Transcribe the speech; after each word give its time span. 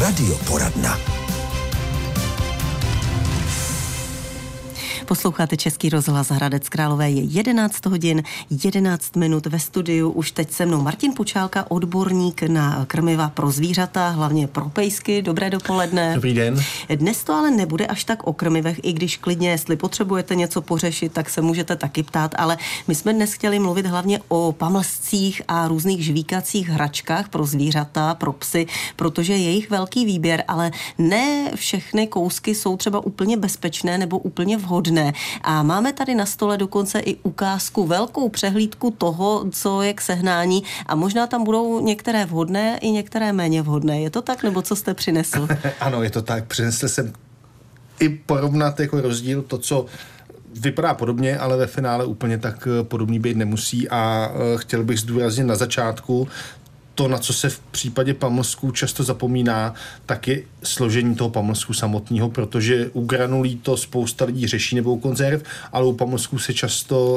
Radioporadna. 0.00 1.19
Posloucháte 5.10 5.56
Český 5.56 5.88
rozhlas 5.88 6.30
Hradec 6.30 6.68
Králové 6.68 7.10
je 7.10 7.22
11 7.22 7.86
hodin 7.86 8.22
11 8.64 9.16
minut 9.16 9.46
ve 9.46 9.58
studiu. 9.58 10.10
Už 10.10 10.32
teď 10.32 10.50
se 10.50 10.66
mnou 10.66 10.82
Martin 10.82 11.12
Pučálka, 11.12 11.70
odborník 11.70 12.42
na 12.42 12.84
krmiva 12.86 13.28
pro 13.28 13.50
zvířata, 13.50 14.08
hlavně 14.08 14.46
pro 14.46 14.68
pejsky. 14.68 15.22
Dobré 15.22 15.50
dopoledne. 15.50 16.14
Dobrý 16.14 16.34
den. 16.34 16.62
Dnes 16.94 17.24
to 17.24 17.32
ale 17.32 17.50
nebude 17.50 17.86
až 17.86 18.04
tak 18.04 18.26
o 18.26 18.32
krmivech, 18.32 18.80
i 18.82 18.92
když 18.92 19.16
klidně, 19.16 19.50
jestli 19.50 19.76
potřebujete 19.76 20.34
něco 20.34 20.62
pořešit, 20.62 21.12
tak 21.12 21.30
se 21.30 21.40
můžete 21.40 21.76
taky 21.76 22.02
ptát, 22.02 22.34
ale 22.38 22.58
my 22.88 22.94
jsme 22.94 23.12
dnes 23.12 23.32
chtěli 23.32 23.58
mluvit 23.58 23.86
hlavně 23.86 24.20
o 24.28 24.52
pamlscích 24.52 25.42
a 25.48 25.68
různých 25.68 26.04
žvíkacích 26.04 26.68
hračkách 26.68 27.28
pro 27.28 27.46
zvířata, 27.46 28.14
pro 28.14 28.32
psy, 28.32 28.66
protože 28.96 29.32
je 29.32 29.50
jich 29.50 29.70
velký 29.70 30.04
výběr, 30.04 30.44
ale 30.48 30.70
ne 30.98 31.50
všechny 31.54 32.06
kousky 32.06 32.54
jsou 32.54 32.76
třeba 32.76 33.04
úplně 33.04 33.36
bezpečné 33.36 33.98
nebo 33.98 34.18
úplně 34.18 34.56
vhodné 34.56 34.99
možné. 35.00 35.12
A 35.42 35.62
máme 35.62 35.92
tady 35.92 36.14
na 36.14 36.26
stole 36.26 36.56
dokonce 36.56 37.00
i 37.00 37.16
ukázku, 37.22 37.86
velkou 37.86 38.28
přehlídku 38.28 38.90
toho, 38.90 39.44
co 39.50 39.82
je 39.82 39.94
k 39.94 40.00
sehnání 40.00 40.62
a 40.86 40.94
možná 40.94 41.26
tam 41.26 41.44
budou 41.44 41.80
některé 41.80 42.26
vhodné 42.26 42.78
i 42.78 42.90
některé 42.90 43.32
méně 43.32 43.62
vhodné. 43.62 44.00
Je 44.00 44.10
to 44.10 44.22
tak, 44.22 44.42
nebo 44.42 44.62
co 44.62 44.76
jste 44.76 44.94
přinesl? 44.94 45.48
ano, 45.80 46.02
je 46.02 46.10
to 46.10 46.22
tak. 46.22 46.44
Přinesl 46.44 46.88
jsem 46.88 47.12
i 48.00 48.08
porovnat 48.08 48.80
jako 48.80 49.00
rozdíl 49.00 49.42
to, 49.42 49.58
co 49.58 49.86
vypadá 50.54 50.94
podobně, 50.94 51.38
ale 51.38 51.56
ve 51.56 51.66
finále 51.66 52.04
úplně 52.04 52.38
tak 52.38 52.68
podobný 52.82 53.18
být 53.18 53.36
nemusí 53.36 53.88
a 53.88 54.32
eh, 54.32 54.58
chtěl 54.58 54.84
bych 54.84 55.00
zdůraznit 55.00 55.44
na 55.44 55.56
začátku, 55.56 56.28
to, 56.94 57.08
na 57.08 57.18
co 57.18 57.32
se 57.32 57.50
v 57.50 57.58
případě 57.58 58.14
pamlsků 58.14 58.70
často 58.70 59.04
zapomíná, 59.04 59.74
tak 60.06 60.28
je 60.28 60.42
složení 60.62 61.14
toho 61.14 61.30
pamlsku 61.30 61.74
samotného, 61.74 62.30
protože 62.30 62.90
u 62.92 63.04
granulí 63.04 63.56
to 63.56 63.76
spousta 63.76 64.24
lidí 64.24 64.46
řeší 64.46 64.76
nebo 64.76 64.92
u 64.92 64.98
konzerv, 64.98 65.42
ale 65.72 65.86
u 65.86 65.92
pamlsků 65.92 66.38
se 66.38 66.54
často 66.54 67.14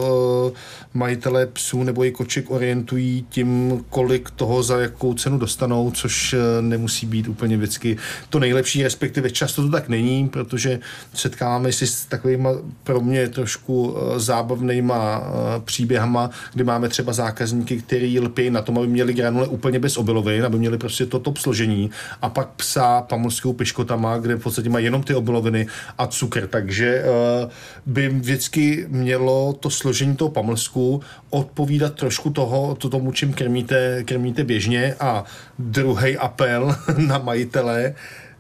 uh, 0.51 0.57
majitelé 0.93 1.45
psů 1.45 1.83
nebo 1.83 2.05
i 2.05 2.11
koček 2.11 2.51
orientují 2.51 3.25
tím, 3.29 3.79
kolik 3.89 4.31
toho 4.31 4.63
za 4.63 4.79
jakou 4.79 5.13
cenu 5.13 5.37
dostanou, 5.37 5.91
což 5.91 6.33
uh, 6.33 6.39
nemusí 6.61 7.05
být 7.05 7.27
úplně 7.27 7.57
vždycky 7.57 7.97
to 8.29 8.39
nejlepší, 8.39 8.83
respektive 8.83 9.31
často 9.31 9.61
to 9.61 9.69
tak 9.69 9.89
není, 9.89 10.29
protože 10.29 10.79
setkáváme 11.13 11.71
si 11.71 11.87
s 11.87 12.05
takovými 12.05 12.49
pro 12.83 13.01
mě 13.01 13.29
trošku 13.29 13.87
uh, 13.87 14.17
zábavnýma 14.17 15.23
příběhama, 15.65 16.29
kdy 16.53 16.63
máme 16.63 16.89
třeba 16.89 17.13
zákazníky, 17.13 17.81
který 17.81 18.19
lpí 18.19 18.49
na 18.49 18.61
tom, 18.61 18.77
aby 18.77 18.87
měli 18.87 19.13
granule 19.13 19.47
úplně 19.47 19.79
bez 19.79 19.97
obilovin, 19.97 20.45
aby 20.45 20.57
měli 20.57 20.77
prostě 20.77 21.05
to 21.05 21.19
top 21.19 21.37
složení 21.37 21.91
a 22.21 22.29
pak 22.29 22.47
psa 22.47 23.01
pamorskou 23.33 23.53
piškotama, 23.53 24.17
kde 24.17 24.35
v 24.35 24.39
podstatě 24.39 24.69
mají 24.69 24.85
jenom 24.85 25.03
ty 25.03 25.15
obiloviny 25.15 25.67
a 25.97 26.07
cukr, 26.07 26.47
takže 26.47 27.03
uh, 27.03 27.49
by 27.85 28.09
vždycky 28.09 28.85
mělo 28.89 29.53
to 29.53 29.69
složení 29.69 30.15
toho 30.15 30.29
pamlsku 30.29 31.01
odpovídat 31.29 31.93
trošku 31.93 32.29
toho, 32.29 32.75
to 32.75 32.89
tomu, 32.89 33.11
čím 33.11 33.33
krmíte, 33.33 34.03
krmíte 34.03 34.43
běžně. 34.43 34.95
A 34.99 35.23
druhý 35.59 36.17
apel 36.17 36.75
na 36.97 37.17
majitele, 37.17 37.95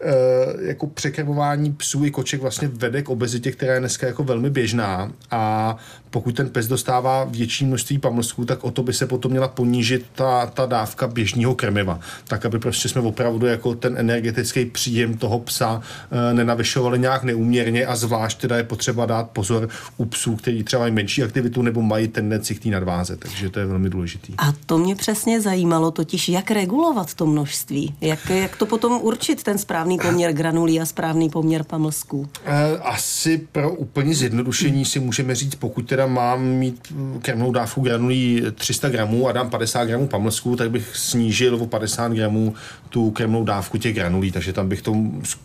Eh, 0.05 0.67
jako 0.67 0.87
překrmování 0.87 1.73
psů 1.73 2.05
i 2.05 2.11
koček 2.11 2.41
vlastně 2.41 2.67
vede 2.67 3.01
k 3.01 3.09
obezitě, 3.09 3.51
která 3.51 3.73
je 3.73 3.79
dneska 3.79 4.07
jako 4.07 4.23
velmi 4.23 4.49
běžná. 4.49 5.11
A 5.31 5.75
pokud 6.13 6.35
ten 6.35 6.49
pes 6.49 6.67
dostává 6.67 7.23
větší 7.23 7.65
množství 7.65 7.99
pamlsků, 7.99 8.45
tak 8.45 8.63
o 8.63 8.71
to 8.71 8.83
by 8.83 8.93
se 8.93 9.07
potom 9.07 9.31
měla 9.31 9.47
ponížit 9.47 10.05
ta, 10.15 10.45
ta 10.45 10.65
dávka 10.65 11.07
běžného 11.07 11.55
krmiva, 11.55 11.99
tak 12.27 12.45
aby 12.45 12.59
prostě 12.59 12.89
jsme 12.89 13.01
opravdu 13.01 13.45
jako 13.45 13.75
ten 13.75 13.97
energetický 13.97 14.65
příjem 14.65 15.17
toho 15.17 15.39
psa 15.39 15.81
e, 16.11 16.33
nenavyšovali 16.33 16.99
nějak 16.99 17.23
neúměrně 17.23 17.85
a 17.85 17.95
zvlášť 17.95 18.41
teda 18.41 18.57
je 18.57 18.63
potřeba 18.63 19.05
dát 19.05 19.29
pozor 19.29 19.69
u 19.97 20.05
psů, 20.05 20.35
kteří 20.35 20.63
třeba 20.63 20.79
mají 20.79 20.91
menší 20.91 21.23
aktivitu 21.23 21.61
nebo 21.61 21.81
mají 21.81 22.07
tendenci 22.07 22.55
k 22.55 22.63
té 22.63 22.69
nadváze, 22.69 23.17
takže 23.17 23.49
to 23.49 23.59
je 23.59 23.65
velmi 23.65 23.89
důležitý. 23.89 24.33
A 24.37 24.53
to 24.65 24.77
mě 24.77 24.95
přesně 24.95 25.41
zajímalo, 25.41 25.91
totiž 25.91 26.29
jak 26.29 26.51
regulovat 26.51 27.13
to 27.13 27.25
množství, 27.25 27.95
jak, 28.01 28.29
jak 28.29 28.55
to 28.57 28.65
potom 28.65 29.01
určit 29.01 29.43
ten 29.43 29.57
správný 29.57 29.97
poměr 29.97 30.33
granulí 30.33 30.81
a 30.81 30.85
správný 30.85 31.29
poměr 31.29 31.63
pamlsků? 31.63 32.29
Eh, 32.45 32.77
asi 32.77 33.37
pro 33.51 33.73
úplně 33.73 34.15
zjednodušení 34.15 34.85
si 34.85 34.99
můžeme 34.99 35.35
říct, 35.35 35.55
pokud 35.55 35.81
teda 35.87 36.02
mám 36.05 36.45
mít 36.45 36.93
krmnou 37.21 37.51
dávku 37.51 37.81
granulí 37.81 38.43
300 38.55 38.89
gramů 38.89 39.27
a 39.27 39.31
dám 39.31 39.49
50 39.49 39.85
gramů 39.85 40.07
pamlsků, 40.07 40.55
tak 40.55 40.71
bych 40.71 40.97
snížil 40.97 41.55
o 41.55 41.67
50 41.67 42.13
gramů 42.13 42.53
tu 42.89 43.11
krmnou 43.11 43.43
dávku 43.43 43.77
těch 43.77 43.95
granulí, 43.95 44.31
takže 44.31 44.53
tam 44.53 44.69
bych 44.69 44.81
to 44.81 44.95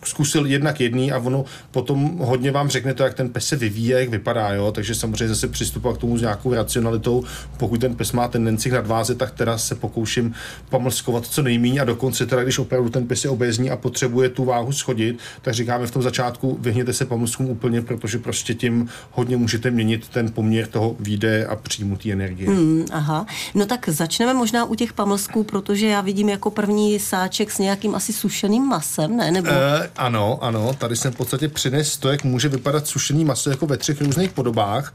zkusil 0.05 0.45
jednak 0.45 0.79
jedný 0.79 1.11
a 1.11 1.17
ono 1.17 1.45
potom 1.71 2.17
hodně 2.17 2.51
vám 2.51 2.69
řekne 2.69 2.93
to, 2.93 3.03
jak 3.03 3.13
ten 3.13 3.29
pes 3.29 3.47
se 3.47 3.55
vyvíjí, 3.55 3.87
jak 3.87 4.09
vypadá, 4.09 4.53
jo? 4.53 4.71
takže 4.71 4.95
samozřejmě 4.95 5.27
zase 5.27 5.47
přistupovat 5.47 5.97
k 5.97 6.01
tomu 6.01 6.17
s 6.17 6.21
nějakou 6.21 6.53
racionalitou. 6.53 7.23
Pokud 7.57 7.81
ten 7.81 7.95
pes 7.95 8.11
má 8.11 8.27
tendenci 8.27 8.69
k 8.69 8.73
nadváze, 8.73 9.15
tak 9.15 9.31
teda 9.31 9.57
se 9.57 9.75
pokouším 9.75 10.33
pamlskovat 10.69 11.25
co 11.25 11.41
nejméně 11.41 11.81
a 11.81 11.85
dokonce 11.85 12.25
teda, 12.25 12.43
když 12.43 12.59
opravdu 12.59 12.89
ten 12.89 13.07
pes 13.07 13.23
je 13.23 13.29
obézní 13.29 13.69
a 13.69 13.77
potřebuje 13.77 14.29
tu 14.29 14.45
váhu 14.45 14.71
schodit, 14.71 15.19
tak 15.41 15.53
říkáme 15.53 15.87
v 15.87 15.91
tom 15.91 16.01
začátku, 16.01 16.57
vyhněte 16.61 16.93
se 16.93 17.05
pamlskům 17.05 17.49
úplně, 17.49 17.81
protože 17.81 18.19
prostě 18.19 18.53
tím 18.53 18.89
hodně 19.11 19.37
můžete 19.37 19.71
měnit 19.71 20.07
ten 20.09 20.31
poměr 20.31 20.48
toho 20.67 20.95
výde 20.99 21.45
a 21.45 21.55
příjmu 21.55 21.97
té 21.97 22.11
energie. 22.11 22.49
Hmm, 22.49 22.85
aha, 22.91 23.25
no 23.55 23.65
tak 23.65 23.89
začneme 23.89 24.33
možná 24.33 24.65
u 24.65 24.75
těch 24.75 24.93
pamlsků, 24.93 25.43
protože 25.43 25.87
já 25.87 26.01
vidím 26.01 26.29
jako 26.29 26.51
první 26.51 26.99
sáček 26.99 27.51
s 27.51 27.59
nějakým 27.59 27.95
asi 27.95 28.13
sušeným 28.13 28.63
masem, 28.63 29.17
ne? 29.17 29.31
Nebo... 29.31 29.49
E, 29.49 29.89
ano, 29.97 30.39
ano, 30.41 30.73
tady 30.77 30.95
jsem 30.95 31.11
v 31.11 31.15
podstatě 31.15 31.47
přines 31.47 31.97
to, 31.97 32.11
jak 32.11 32.23
může 32.23 32.49
vypadat 32.49 32.87
sušený 32.87 33.25
maso 33.25 33.49
jako 33.49 33.65
ve 33.67 33.77
třech 33.77 34.01
různých 34.01 34.31
podobách, 34.31 34.93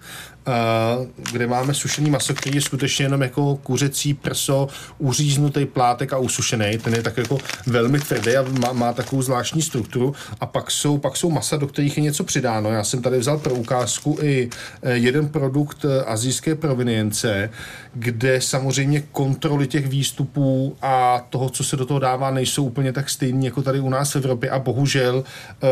kde 1.33 1.47
máme 1.47 1.75
sušený 1.75 2.11
maso, 2.11 2.35
který 2.35 2.57
je 2.57 2.63
skutečně 2.63 3.05
jenom 3.05 3.23
jako 3.23 3.57
kuřecí 3.57 4.15
prso, 4.15 4.69
uříznutý 4.99 5.67
plátek 5.67 6.13
a 6.13 6.19
usušený. 6.19 6.79
Ten 6.79 6.95
je 6.95 7.03
tak 7.03 7.17
jako 7.17 7.39
velmi 7.67 8.01
tvrdý 8.01 8.37
a 8.37 8.43
má, 8.43 8.73
má 8.73 8.93
takovou 8.93 9.23
zvláštní 9.23 9.63
strukturu 9.63 10.15
a 10.41 10.47
pak 10.47 10.71
jsou, 10.71 10.99
pak 10.99 11.17
jsou 11.17 11.31
masa, 11.31 11.57
do 11.57 11.67
kterých 11.67 11.97
je 11.97 12.03
něco 12.03 12.25
přidáno. 12.25 12.71
Já 12.71 12.85
jsem 12.85 13.03
tady 13.03 13.19
vzal 13.19 13.39
pro 13.39 13.55
ukázku 13.55 14.19
i 14.23 14.51
eh, 14.83 14.93
jeden 14.93 15.29
produkt 15.29 15.85
eh, 15.85 16.05
azijské 16.05 16.55
provinience, 16.55 17.51
kde 17.95 18.41
samozřejmě 18.41 19.01
kontroly 19.01 19.67
těch 19.67 19.87
výstupů 19.87 20.77
a 20.83 21.27
toho, 21.31 21.51
co 21.51 21.65
se 21.65 21.77
do 21.77 21.87
toho 21.87 22.01
dává, 22.01 22.31
nejsou 22.31 22.65
úplně 22.65 22.93
tak 22.93 23.11
stejný 23.11 23.45
jako 23.45 23.63
tady 23.63 23.81
u 23.81 23.89
nás 23.89 24.13
v 24.13 24.17
Evropě 24.17 24.51
a 24.51 24.59
bohužel 24.59 25.25
eh, 25.25 25.67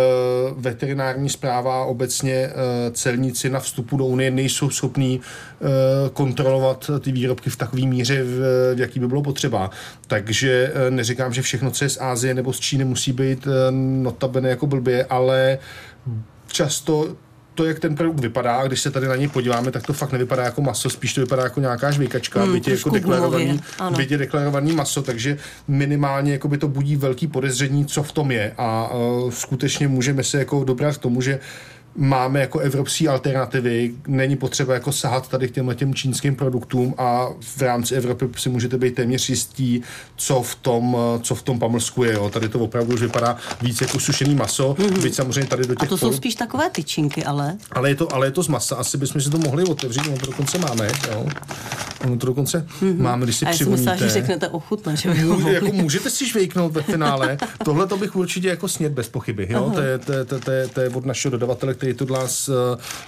veterinární 0.57 1.29
zpráva 1.29 1.85
obecně 1.85 2.51
celníci 2.93 3.51
na 3.51 3.61
vstupu 3.61 3.97
do 3.97 4.05
Unie 4.05 4.31
nejsou 4.31 4.71
schopní 4.71 5.21
kontrolovat 6.13 6.91
ty 7.01 7.13
výrobky 7.13 7.51
v 7.51 7.57
takové 7.57 7.83
míře, 7.83 8.23
v, 8.23 8.75
v 8.75 8.81
jaký 8.81 9.01
by 9.01 9.09
bylo 9.09 9.23
potřeba. 9.23 9.71
Takže 10.07 10.73
neříkám, 10.91 11.33
že 11.33 11.43
všechno, 11.43 11.71
co 11.71 11.85
je 11.85 11.89
z 11.89 11.99
Ázie 12.01 12.35
nebo 12.35 12.53
z 12.53 12.61
Číny, 12.61 12.85
musí 12.85 13.13
být 13.13 13.49
notabene 14.03 14.49
jako 14.49 14.67
blbě, 14.67 15.05
ale 15.05 15.59
často 16.47 17.17
to, 17.55 17.65
jak 17.65 17.81
ten 17.81 17.95
produkt 17.95 18.21
vypadá, 18.21 18.57
a 18.57 18.67
když 18.67 18.81
se 18.81 18.91
tady 18.91 19.07
na 19.07 19.17
něj 19.17 19.29
podíváme, 19.29 19.71
tak 19.71 19.87
to 19.87 19.93
fakt 19.93 20.13
nevypadá 20.13 20.43
jako 20.43 20.63
maso, 20.63 20.91
spíš 20.91 21.15
to 21.15 21.21
vypadá 21.21 21.43
jako 21.43 21.61
nějaká 21.61 21.91
žvejkačka, 21.91 22.43
hmm, 22.43 22.53
byť 22.53 22.69
je 22.69 22.75
jako 22.75 22.91
deklarovaný, 22.91 23.61
je 24.11 24.19
deklarovaný 24.19 24.73
maso, 24.73 25.03
takže 25.03 25.39
minimálně 25.69 26.33
jako 26.33 26.49
by 26.49 26.59
to 26.59 26.69
budí 26.69 26.97
velký 26.97 27.27
podezření, 27.27 27.87
co 27.87 28.03
v 28.03 28.13
tom 28.13 28.31
je. 28.31 28.53
A 28.59 28.95
uh, 28.95 29.31
skutečně 29.31 29.89
můžeme 29.89 30.25
se 30.25 30.39
jako 30.39 30.65
dobrat 30.65 30.97
k 30.97 31.01
tomu, 31.01 31.21
že 31.21 31.41
máme 31.97 32.41
jako 32.41 32.59
evropské 32.59 33.09
alternativy, 33.09 33.95
není 34.07 34.37
potřeba 34.37 34.75
jako 34.75 34.93
sahat 34.93 35.29
tady 35.29 35.49
k 35.49 35.51
těmhle 35.51 35.75
těm 35.75 35.95
čínským 35.95 36.37
produktům 36.37 36.95
a 36.99 37.29
v 37.41 37.63
rámci 37.63 37.95
Evropy 37.95 38.29
si 38.37 38.49
můžete 38.49 38.79
být 38.79 38.95
téměř 38.95 39.29
jistí, 39.29 39.83
co 40.17 40.43
v 40.43 40.55
tom, 40.55 40.97
co 41.23 41.35
v 41.35 41.43
tom 41.43 41.59
pamlsku 41.59 42.05
je. 42.05 42.13
Jo. 42.13 42.31
Tady 42.31 42.49
to 42.49 42.59
opravdu 42.59 42.95
už 42.95 43.01
vypadá 43.01 43.37
víc 43.63 43.81
jako 43.81 44.01
sušený 44.01 44.35
maso, 44.35 44.75
mm-hmm. 44.75 45.03
byť 45.03 45.15
samozřejmě 45.15 45.49
tady 45.49 45.67
do 45.67 45.75
těch... 45.75 45.89
A 45.89 45.91
to 45.91 45.99
jsou 45.99 46.13
spíš 46.13 46.35
takové 46.35 46.71
tyčinky, 46.71 47.25
ale... 47.25 47.57
Ale 47.73 47.89
je 47.91 47.95
to, 47.95 48.15
ale 48.15 48.27
je 48.27 48.31
to 48.31 48.43
z 48.43 48.49
masa, 48.49 48.77
asi 48.77 48.99
bychom 48.99 49.21
si 49.21 49.31
to 49.31 49.39
mohli 49.39 49.65
otevřít, 49.65 50.21
to 50.21 50.27
dokonce 50.27 50.59
máme, 50.59 50.89
jo. 51.11 51.27
Ono 52.05 52.17
to 52.17 52.27
dokonce 52.27 52.67
mm-hmm. 52.83 53.01
máme, 53.01 53.25
když 53.25 53.37
si 53.37 53.47
A 53.47 53.49
já 53.49 53.57
jsem 53.57 53.71
myslela, 53.71 53.97
že 53.97 54.09
řeknete 54.09 54.49
ochutné, 54.49 54.97
že 54.97 55.15
Může, 55.15 55.53
jako 55.53 55.73
můžete 55.73 56.11
si 56.11 56.27
švejknout 56.27 56.73
ve 56.73 56.83
finále. 56.83 57.39
Tohle 57.65 57.87
to 57.87 57.97
bych 57.97 58.17
určitě 58.17 58.49
jako 58.49 58.69
snět 58.69 58.93
bez 58.93 59.09
pochyby, 59.09 59.47
jo. 59.51 59.73
To 59.75 59.81
je, 59.81 59.99
to, 59.99 60.13
je, 60.13 60.25
to, 60.25 60.51
je, 60.51 60.69
to 60.69 60.81
je 60.81 60.89
od 60.89 61.07
našeho 61.07 61.31
dodavatele, 61.31 61.75
který 61.75 61.95
to 61.95 62.05
dělá 62.05 62.29
z, 62.29 62.51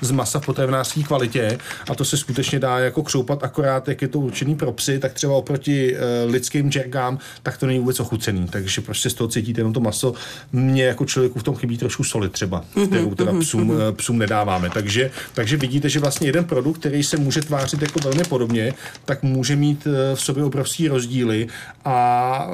z 0.00 0.10
masa 0.10 0.40
v 0.40 0.46
potravinářské 0.46 1.02
kvalitě 1.02 1.58
a 1.90 1.94
to 1.94 2.04
se 2.04 2.16
skutečně 2.16 2.58
dá 2.58 2.78
jako 2.78 3.02
křoupat 3.02 3.44
akorát, 3.44 3.88
jak 3.88 4.02
je 4.02 4.08
to 4.08 4.18
určený 4.18 4.54
pro 4.54 4.72
psy, 4.72 4.98
tak 4.98 5.12
třeba 5.12 5.34
oproti 5.34 5.94
uh, 5.94 6.32
lidským 6.32 6.70
džergám, 6.70 7.18
tak 7.42 7.58
to 7.58 7.66
není 7.66 7.78
vůbec 7.78 8.00
ochucený, 8.00 8.46
takže 8.48 8.80
prostě 8.80 9.10
z 9.10 9.14
toho 9.14 9.28
cítíte 9.28 9.60
jenom 9.60 9.72
to 9.72 9.80
maso. 9.80 10.14
Mně 10.52 10.84
jako 10.84 11.04
člověku 11.04 11.38
v 11.38 11.42
tom 11.42 11.56
chybí 11.56 11.78
trošku 11.78 12.04
soli 12.04 12.28
třeba, 12.28 12.64
mhm, 12.76 12.86
kterou 12.86 13.14
teda 13.14 13.32
mhm, 13.32 13.40
psům, 13.40 13.66
mhm. 13.66 13.94
psům 13.96 14.18
nedáváme. 14.18 14.70
Takže, 14.70 15.10
takže 15.34 15.56
vidíte, 15.56 15.88
že 15.88 16.00
vlastně 16.00 16.28
jeden 16.28 16.44
produkt, 16.44 16.78
který 16.78 17.02
se 17.02 17.16
může 17.16 17.40
tvářit 17.40 17.82
jako 17.82 17.98
velmi 17.98 18.24
podobně, 18.24 18.74
tak 19.04 19.22
může 19.22 19.56
mít 19.56 19.86
v 20.14 20.20
sobě 20.20 20.44
obrovský 20.44 20.88
rozdíly 20.88 21.46
a 21.84 22.48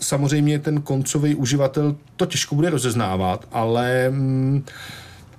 samozřejmě 0.00 0.58
ten 0.58 0.82
koncový 0.82 1.34
uživatel 1.34 1.96
to 2.16 2.26
těžko 2.26 2.54
bude 2.54 2.70
rozeznávat, 2.70 3.48
ale 3.52 4.10
mm, 4.10 4.64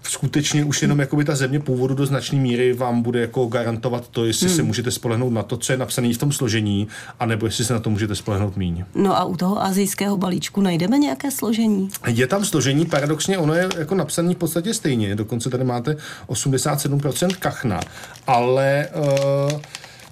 skutečně 0.03 0.65
už 0.65 0.81
jenom 0.81 0.99
jakoby 0.99 1.25
ta 1.25 1.35
země 1.35 1.59
původu 1.59 1.95
do 1.95 2.05
značné 2.05 2.39
míry 2.39 2.73
vám 2.73 3.01
bude 3.01 3.21
jako 3.21 3.45
garantovat 3.45 4.07
to, 4.07 4.25
jestli 4.25 4.47
hmm. 4.47 4.55
se 4.55 4.63
můžete 4.63 4.91
spolehnout 4.91 5.33
na 5.33 5.43
to, 5.43 5.57
co 5.57 5.73
je 5.73 5.77
napsané 5.77 6.13
v 6.13 6.17
tom 6.17 6.31
složení, 6.31 6.87
anebo 7.19 7.45
jestli 7.45 7.65
se 7.65 7.73
na 7.73 7.79
to 7.79 7.89
můžete 7.89 8.15
spolehnout 8.15 8.57
míň. 8.57 8.85
No 8.95 9.17
a 9.17 9.23
u 9.23 9.37
toho 9.37 9.63
azijského 9.63 10.17
balíčku 10.17 10.61
najdeme 10.61 10.97
nějaké 10.97 11.31
složení? 11.31 11.89
Je 12.07 12.27
tam 12.27 12.45
složení, 12.45 12.85
paradoxně 12.85 13.37
ono 13.37 13.53
je 13.53 13.69
jako 13.77 13.95
napsané 13.95 14.33
v 14.33 14.37
podstatě 14.37 14.73
stejně, 14.73 15.15
dokonce 15.15 15.49
tady 15.49 15.63
máte 15.63 15.95
87% 16.27 17.35
kachna, 17.39 17.79
ale 18.27 18.87
uh, 18.95 19.59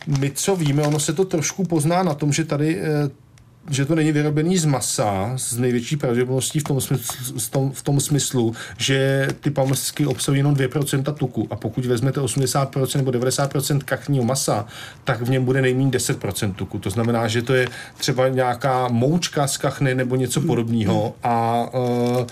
my 0.08 0.32
co 0.32 0.56
víme, 0.56 0.84
ono 0.84 1.00
se 1.00 1.14
to 1.14 1.26
trošku 1.26 1.64
pozná 1.64 2.04
na 2.04 2.14
tom, 2.14 2.34
že 2.34 2.44
tady 2.44 2.82
uh, 2.82 3.12
že 3.70 3.86
to 3.86 3.96
není 3.96 4.12
vyrobený 4.12 4.58
z 4.58 4.66
masa 4.66 5.32
z 5.36 5.58
největší 5.58 5.98
pravděpodobností 5.98 6.60
v 6.60 6.64
tom, 6.64 6.82
smyslu, 6.82 7.40
v 7.40 7.50
tom, 7.50 7.72
v 7.72 7.82
tom 7.82 8.00
smyslu, 8.00 8.56
že 8.78 9.28
ty 9.40 9.50
pamlsky 9.50 10.06
obsahují 10.06 10.40
jenom 10.40 10.56
2% 10.56 11.14
tuku 11.14 11.48
a 11.52 11.56
pokud 11.56 11.86
vezmete 11.86 12.22
80% 12.22 12.98
nebo 12.98 13.12
90% 13.12 13.80
kachního 13.80 14.26
masa, 14.26 14.66
tak 15.04 15.22
v 15.22 15.30
něm 15.30 15.46
bude 15.46 15.62
nejméně 15.62 15.92
10% 15.92 16.54
tuku. 16.54 16.80
To 16.80 16.90
znamená, 16.90 17.28
že 17.28 17.42
to 17.42 17.54
je 17.54 17.68
třeba 17.98 18.28
nějaká 18.28 18.88
moučka 18.88 19.48
z 19.48 19.58
kachny 19.58 19.96
nebo 19.96 20.16
něco 20.16 20.42
podobného 20.42 21.16
a 21.24 21.66
uh, 21.74 22.26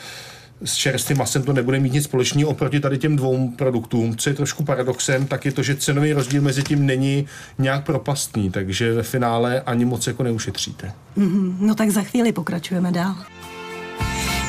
s 0.64 0.76
čerstvým 0.76 1.18
masem 1.18 1.44
to 1.44 1.54
nebude 1.54 1.80
mít 1.80 1.94
nic 1.94 2.04
společného 2.04 2.50
oproti 2.50 2.80
tady 2.80 2.98
těm 2.98 3.16
dvou 3.16 3.50
produktům. 3.50 4.18
Co 4.18 4.30
je 4.30 4.36
trošku 4.36 4.64
paradoxem, 4.64 5.28
tak 5.28 5.46
je 5.46 5.52
to, 5.52 5.64
že 5.64 5.76
cenový 5.76 6.14
rozdíl 6.14 6.42
mezi 6.42 6.64
tím 6.64 6.86
není 6.86 7.26
nějak 7.58 7.86
propastný, 7.86 8.52
takže 8.52 8.94
ve 8.94 9.04
finále 9.04 9.62
ani 9.62 9.86
moc 9.86 10.08
jako 10.08 10.24
neušetříte. 10.24 10.92
Mm-hmm. 11.18 11.56
No 11.60 11.76
tak 11.76 11.90
za 11.90 12.02
chvíli 12.02 12.32
pokračujeme 12.32 12.92
dál. 12.92 13.16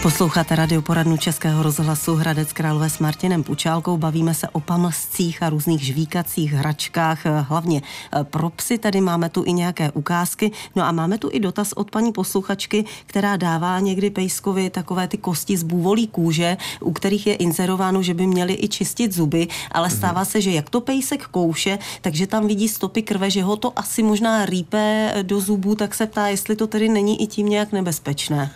Posloucháte 0.03 0.57
radioporadnu 0.57 1.17
Českého 1.17 1.63
rozhlasu 1.63 2.15
Hradec 2.15 2.53
Králové 2.53 2.91
s 2.91 2.99
Martinem 2.99 3.43
Pučálkou. 3.43 3.97
Bavíme 3.97 4.35
se 4.35 4.49
o 4.49 4.61
pamlscích 4.61 5.43
a 5.43 5.51
různých 5.51 5.81
žvíkacích 5.81 6.53
hračkách, 6.53 7.27
hlavně 7.49 7.83
eh, 7.83 8.25
pro 8.25 8.51
psy. 8.51 8.79
Tady 8.79 9.01
máme 9.01 9.29
tu 9.29 9.45
i 9.47 9.53
nějaké 9.53 9.91
ukázky. 9.91 10.51
No 10.77 10.85
a 10.85 10.93
máme 10.93 11.19
tu 11.19 11.29
i 11.33 11.41
dotaz 11.41 11.73
od 11.73 11.91
paní 11.91 12.13
posluchačky, 12.13 12.85
která 13.07 13.37
dává 13.37 13.81
někdy 13.81 14.11
pejskovi 14.11 14.71
takové 14.71 15.09
ty 15.09 15.19
kosti 15.19 15.57
z 15.57 15.63
bůvolí 15.63 16.07
kůže, 16.07 16.57
u 16.81 16.93
kterých 16.93 17.27
je 17.27 17.35
inzerováno, 17.35 18.03
že 18.03 18.15
by 18.15 18.27
měli 18.27 18.59
i 18.61 18.69
čistit 18.69 19.13
zuby, 19.13 19.49
ale 19.73 19.89
mhm. 19.89 19.97
stává 19.97 20.25
se, 20.25 20.41
že 20.41 20.51
jak 20.51 20.71
to 20.71 20.81
pejsek 20.81 21.27
kouše, 21.27 21.79
takže 22.01 22.27
tam 22.27 22.47
vidí 22.47 22.69
stopy 22.69 23.03
krve, 23.03 23.31
že 23.31 23.43
ho 23.43 23.57
to 23.57 23.79
asi 23.79 24.03
možná 24.03 24.47
rýpe 24.47 25.13
do 25.23 25.41
zubů, 25.41 25.75
tak 25.75 25.95
se 25.95 26.07
ptá, 26.07 26.29
jestli 26.29 26.57
to 26.57 26.67
tedy 26.67 26.89
není 26.89 27.23
i 27.23 27.27
tím 27.27 27.49
nějak 27.49 27.73
nebezpečné. 27.73 28.51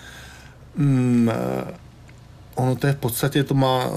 Mm, 0.76 1.30
ono 2.54 2.76
to 2.76 2.86
je 2.86 2.92
v 2.92 2.96
podstatě, 2.96 3.44
to 3.44 3.54
má 3.54 3.86
uh, 3.86 3.96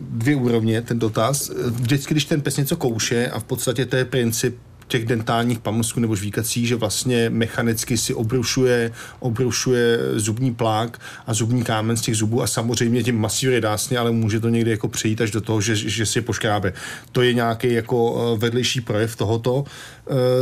dvě 0.00 0.36
úrovně, 0.36 0.82
ten 0.82 0.98
dotaz. 0.98 1.50
Vždycky, 1.66 2.14
když 2.14 2.24
ten 2.24 2.40
pes 2.40 2.56
něco 2.56 2.76
kouše 2.76 3.30
a 3.30 3.40
v 3.40 3.44
podstatě 3.44 3.86
to 3.86 3.96
je 3.96 4.04
princip 4.04 4.58
těch 4.90 5.06
dentálních 5.06 5.58
pamlsků 5.58 6.00
nebo 6.00 6.16
žvíkací, 6.16 6.66
že 6.66 6.76
vlastně 6.76 7.30
mechanicky 7.30 7.98
si 7.98 8.14
obrušuje, 8.14 8.92
obrušuje 9.20 9.98
zubní 10.14 10.54
plák 10.54 11.00
a 11.26 11.34
zubní 11.34 11.62
kámen 11.62 11.96
z 11.96 12.00
těch 12.00 12.16
zubů 12.16 12.42
a 12.42 12.46
samozřejmě 12.46 13.02
tím 13.02 13.20
masíruje 13.20 13.60
dásně, 13.60 13.98
ale 13.98 14.10
může 14.10 14.40
to 14.40 14.48
někdy 14.48 14.70
jako 14.70 14.88
přejít 14.88 15.20
až 15.20 15.30
do 15.30 15.40
toho, 15.40 15.60
že, 15.60 15.76
že 15.76 16.06
si 16.06 16.18
je 16.18 16.22
poškrábe. 16.22 16.72
To 17.12 17.22
je 17.22 17.34
nějaký 17.34 17.72
jako 17.72 18.36
vedlejší 18.40 18.80
projev 18.80 19.16
tohoto. 19.16 19.64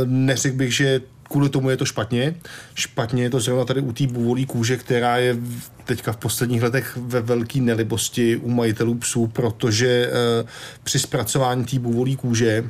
Neřekl 0.05 0.57
bych, 0.57 0.73
že 0.73 1.01
kvůli 1.29 1.49
tomu 1.49 1.69
je 1.69 1.77
to 1.77 1.85
špatně. 1.85 2.35
Špatně 2.75 3.23
je 3.23 3.29
to 3.29 3.39
zrovna 3.39 3.65
tady 3.65 3.81
u 3.81 3.93
té 3.93 4.07
bůvolí 4.07 4.45
kůže, 4.45 4.77
která 4.77 5.17
je 5.17 5.37
teďka 5.85 6.11
v 6.11 6.17
posledních 6.17 6.63
letech 6.63 6.97
ve 6.97 7.21
velké 7.21 7.61
nelibosti 7.61 8.37
u 8.37 8.49
majitelů 8.49 8.95
psů, 8.95 9.27
protože 9.27 10.09
uh, 10.41 10.49
při 10.83 10.99
zpracování 10.99 11.65
té 11.65 11.79
bůvolí 11.79 12.15
kůže 12.15 12.63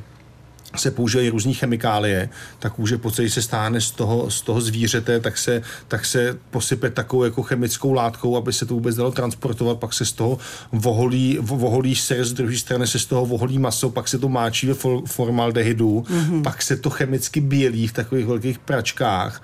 se 0.76 0.90
používají 0.90 1.28
různé 1.28 1.52
chemikálie, 1.52 2.28
tak 2.58 2.72
kůže 2.72 2.98
po 2.98 3.10
se 3.10 3.42
stáhne 3.42 3.80
z 3.80 3.90
toho, 3.90 4.30
z 4.30 4.42
toho 4.42 4.60
zvířete, 4.60 5.20
tak 5.20 5.38
se, 5.38 5.62
tak 5.88 6.04
se 6.04 6.38
posype 6.50 6.90
takovou 6.90 7.24
jako 7.24 7.42
chemickou 7.42 7.92
látkou, 7.92 8.36
aby 8.36 8.52
se 8.52 8.66
to 8.66 8.74
vůbec 8.74 8.96
dalo 8.96 9.12
transportovat, 9.12 9.78
pak 9.78 9.92
se 9.92 10.04
z 10.04 10.12
toho 10.12 10.38
voholí, 10.72 11.38
voholí 11.40 11.96
ser, 11.96 12.24
z 12.24 12.32
druhé 12.32 12.56
strany 12.56 12.86
se 12.86 12.98
z 12.98 13.06
toho 13.06 13.26
voholí 13.26 13.58
maso, 13.58 13.90
pak 13.90 14.08
se 14.08 14.18
to 14.18 14.28
máčí 14.28 14.66
ve 14.66 14.74
formaldehydu, 15.06 16.00
mm-hmm. 16.00 16.42
pak 16.42 16.62
se 16.62 16.76
to 16.76 16.90
chemicky 16.90 17.40
bělí 17.40 17.86
v 17.86 17.92
takových 17.92 18.26
velkých 18.26 18.58
pračkách 18.58 19.42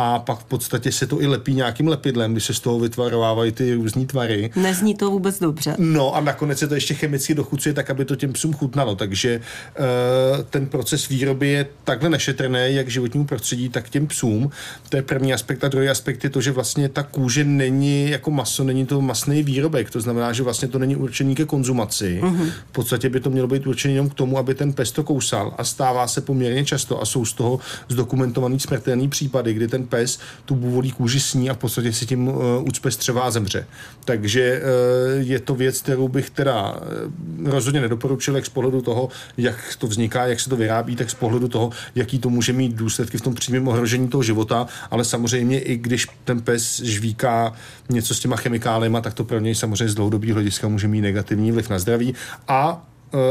a 0.00 0.18
pak 0.18 0.38
v 0.38 0.44
podstatě 0.44 0.92
se 0.92 1.06
to 1.06 1.22
i 1.22 1.26
lepí 1.26 1.54
nějakým 1.54 1.88
lepidlem, 1.88 2.32
když 2.32 2.44
se 2.44 2.54
z 2.54 2.60
toho 2.60 2.78
vytvarovávají 2.80 3.52
ty 3.52 3.74
různé 3.74 4.06
tvary. 4.06 4.50
Nezní 4.56 4.94
to 4.94 5.10
vůbec 5.10 5.38
dobře. 5.38 5.74
No 5.78 6.14
a 6.14 6.20
nakonec 6.20 6.58
se 6.58 6.68
to 6.68 6.74
ještě 6.74 6.94
chemicky 6.94 7.34
dochucuje 7.34 7.72
tak, 7.72 7.90
aby 7.90 8.04
to 8.04 8.16
těm 8.16 8.32
psům 8.32 8.54
chutnalo, 8.54 8.94
takže 8.94 9.40
uh, 9.40 10.44
ten 10.50 10.66
proces 10.68 11.08
výroby 11.08 11.48
je 11.48 11.66
takhle 11.84 12.10
nešetrný, 12.10 12.58
jak 12.68 12.88
životnímu 12.88 13.26
prostředí, 13.26 13.68
tak 13.68 13.88
těm 13.88 14.06
psům. 14.06 14.50
To 14.88 14.96
je 14.96 15.02
první 15.02 15.32
aspekt. 15.32 15.64
A 15.64 15.68
druhý 15.68 15.88
aspekt 15.88 16.24
je 16.24 16.30
to, 16.30 16.40
že 16.40 16.52
vlastně 16.52 16.88
ta 16.88 17.02
kůže 17.02 17.44
není 17.44 18.10
jako 18.10 18.30
maso, 18.30 18.64
není 18.64 18.86
to 18.86 19.00
masný 19.00 19.42
výrobek. 19.42 19.90
To 19.90 20.00
znamená, 20.00 20.32
že 20.32 20.42
vlastně 20.42 20.68
to 20.68 20.78
není 20.78 20.96
určený 20.96 21.34
ke 21.34 21.44
konzumaci. 21.44 22.20
Uh-huh. 22.22 22.52
V 22.68 22.72
podstatě 22.72 23.08
by 23.08 23.20
to 23.20 23.30
mělo 23.30 23.48
být 23.48 23.66
určený 23.66 23.94
jenom 23.94 24.10
k 24.10 24.14
tomu, 24.14 24.38
aby 24.38 24.54
ten 24.54 24.72
pes 24.72 24.92
to 24.92 25.04
kousal. 25.04 25.54
A 25.58 25.64
stává 25.64 26.06
se 26.06 26.20
poměrně 26.20 26.64
často 26.64 27.02
a 27.02 27.06
jsou 27.06 27.24
z 27.24 27.32
toho 27.32 27.60
zdokumentovaný 27.88 28.60
smrtelný 28.60 29.08
případy, 29.08 29.54
kdy 29.54 29.68
ten 29.68 29.86
pes 29.86 30.18
tu 30.44 30.54
bůvolí 30.54 30.90
kůži 30.90 31.20
sní 31.20 31.50
a 31.50 31.54
v 31.54 31.58
podstatě 31.58 31.92
si 31.92 32.06
tím 32.06 32.28
uh, 32.28 32.34
ucpe 32.64 32.90
střeva 32.90 33.22
a 33.22 33.30
zemře. 33.30 33.66
Takže 34.04 34.62
uh, 34.62 35.28
je 35.28 35.40
to 35.40 35.54
věc, 35.54 35.80
kterou 35.82 36.08
bych 36.08 36.30
teda 36.30 36.72
uh, 36.72 37.50
rozhodně 37.50 37.80
nedoporučil, 37.80 38.36
jak 38.36 38.46
z 38.46 38.48
pohledu 38.48 38.82
toho, 38.82 39.08
jak 39.36 39.56
to 39.78 39.86
vzniká, 39.86 40.26
jak 40.26 40.40
se 40.40 40.50
to 40.50 40.56
vyrábí, 40.58 40.96
tak 40.96 41.10
z 41.10 41.14
pohledu 41.14 41.48
toho, 41.48 41.70
jaký 41.94 42.18
to 42.18 42.30
může 42.30 42.52
mít 42.52 42.72
důsledky 42.74 43.18
v 43.18 43.20
tom 43.20 43.34
přímém 43.34 43.68
ohrožení 43.68 44.08
toho 44.08 44.22
života, 44.22 44.66
ale 44.90 45.04
samozřejmě 45.04 45.60
i 45.60 45.76
když 45.76 46.06
ten 46.24 46.40
pes 46.40 46.80
žvíká 46.80 47.52
něco 47.88 48.14
s 48.14 48.20
těma 48.20 48.36
chemikáliemi, 48.36 48.98
tak 49.02 49.14
to 49.14 49.24
pro 49.24 49.38
něj 49.38 49.54
samozřejmě 49.54 49.88
z 49.88 49.94
dlouhodobého 49.94 50.34
hlediska 50.34 50.68
může 50.68 50.88
mít 50.88 51.00
negativní 51.00 51.52
vliv 51.52 51.70
na 51.70 51.78
zdraví. 51.78 52.14
A 52.48 52.86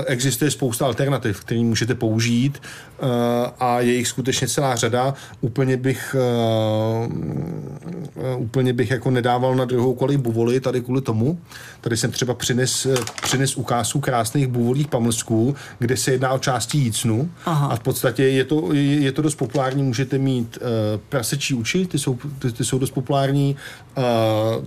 existuje 0.05 0.51
spousta 0.51 0.85
alternativ, 0.85 1.39
které 1.39 1.61
můžete 1.61 1.95
použít 1.95 2.61
eh, 2.61 3.05
a 3.59 3.79
je 3.79 3.93
jich 3.93 4.07
skutečně 4.07 4.47
celá 4.47 4.75
řada. 4.75 5.13
Úplně 5.41 5.77
bych 5.77 6.15
eh, 6.19 7.07
úplně 8.37 8.73
bych 8.73 8.91
jako 8.91 9.11
nedával 9.11 9.55
na 9.55 9.65
druhou 9.65 9.93
kolej 9.93 10.17
buvoli 10.17 10.59
tady 10.59 10.81
kvůli 10.81 11.01
tomu. 11.01 11.39
Tady 11.81 11.97
jsem 11.97 12.11
třeba 12.11 12.33
přines, 12.33 12.87
přines 13.21 13.57
ukázku 13.57 13.99
krásných 13.99 14.47
buvolých 14.47 14.87
pamlsků, 14.87 15.55
kde 15.79 15.97
se 15.97 16.11
jedná 16.11 16.31
o 16.31 16.39
části 16.39 16.77
jícnu 16.77 17.29
Aha. 17.45 17.67
a 17.67 17.75
v 17.75 17.79
podstatě 17.79 18.23
je 18.23 18.43
to, 18.43 18.73
je 18.73 19.11
to 19.11 19.21
dost 19.21 19.35
populární. 19.35 19.83
Můžete 19.83 20.17
mít 20.17 20.57
prasečí 21.09 21.53
uči, 21.53 21.85
ty 21.85 21.99
jsou, 21.99 22.17
ty, 22.39 22.51
ty 22.51 22.65
jsou 22.65 22.79
dost 22.79 22.91
populární. 22.91 23.55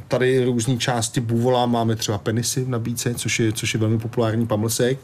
Tady 0.09 0.45
různé 0.45 0.77
části 0.77 1.21
buvola, 1.21 1.67
máme 1.67 1.97
třeba 1.97 2.19
penisy 2.19 2.65
v 2.65 2.69
nabídce, 2.69 3.15
což 3.15 3.41
je, 3.41 3.53
což 3.53 3.75
je 3.75 3.81
velmi 3.81 3.99
populární 3.99 4.47
pamlsek. 4.47 4.99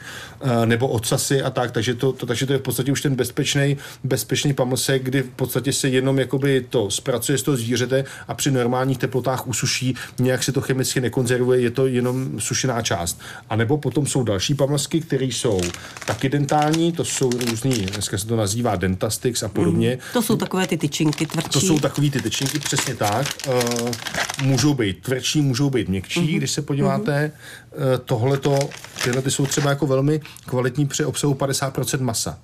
Nebo 0.64 0.88
ocasy 0.88 1.42
a 1.42 1.50
tak, 1.50 1.70
takže 1.70 1.94
to, 1.94 2.12
to, 2.12 2.26
takže 2.26 2.46
to 2.46 2.52
je 2.52 2.58
v 2.58 2.62
podstatě 2.62 2.92
už 2.92 3.02
ten 3.02 3.14
bezpečný, 3.14 3.76
bezpečný 4.04 4.54
pamlsek, 4.54 5.02
kdy 5.02 5.22
v 5.22 5.28
podstatě 5.28 5.72
se 5.72 5.88
jenom 5.88 6.18
jakoby 6.18 6.66
to 6.70 6.90
zpracuje 6.90 7.38
z 7.38 7.42
toho 7.42 7.56
zvířete 7.56 8.04
a 8.28 8.34
při 8.34 8.50
normálních 8.50 8.98
teplotách 8.98 9.46
usuší, 9.46 9.94
nějak 10.18 10.44
se 10.44 10.52
to 10.52 10.60
chemicky 10.60 11.00
nekonzervuje, 11.00 11.60
je 11.60 11.70
to 11.70 11.86
jenom 11.86 12.40
sušená 12.40 12.82
část. 12.82 13.20
A 13.50 13.56
nebo 13.56 13.78
potom 13.78 14.06
jsou 14.06 14.22
další 14.24 14.54
pamlsky, 14.54 15.00
které 15.00 15.24
jsou 15.24 15.60
taky 16.06 16.28
dentální, 16.28 16.92
to 16.92 17.04
jsou 17.04 17.30
různý, 17.30 17.86
dneska 17.86 18.18
se 18.18 18.26
to 18.26 18.36
nazývá 18.36 18.76
dentastix 18.76 19.42
a 19.42 19.48
podobně. 19.48 19.90
Mm, 19.90 19.98
to 20.12 20.22
jsou 20.22 20.36
takové 20.36 20.66
ty 20.66 20.76
tyčinky 20.76 21.26
tvrdší. 21.26 21.48
To 21.48 21.60
jsou 21.60 21.78
takové 21.78 22.10
ty 22.10 22.22
tyčinky, 22.22 22.58
přesně 22.58 22.94
tak. 22.94 23.26
Uh, 23.48 23.90
můžou 24.42 24.74
být 24.74 25.02
tvrdší, 25.02 25.42
můžou 25.42 25.70
být 25.70 25.88
měkčí, 25.88 26.20
mm-hmm. 26.20 26.36
když 26.36 26.50
se 26.50 26.62
podíváte. 26.62 27.32
Mm-hmm. 27.32 27.98
Tohleto, 28.04 28.58
tyhle 29.04 29.22
ty 29.22 29.30
jsou 29.30 29.46
třeba 29.46 29.70
jako 29.70 29.86
velmi 29.86 30.20
kvalitní 30.46 30.86
při 30.86 31.04
obsahu 31.04 31.34
50% 31.34 32.00
masa 32.00 32.38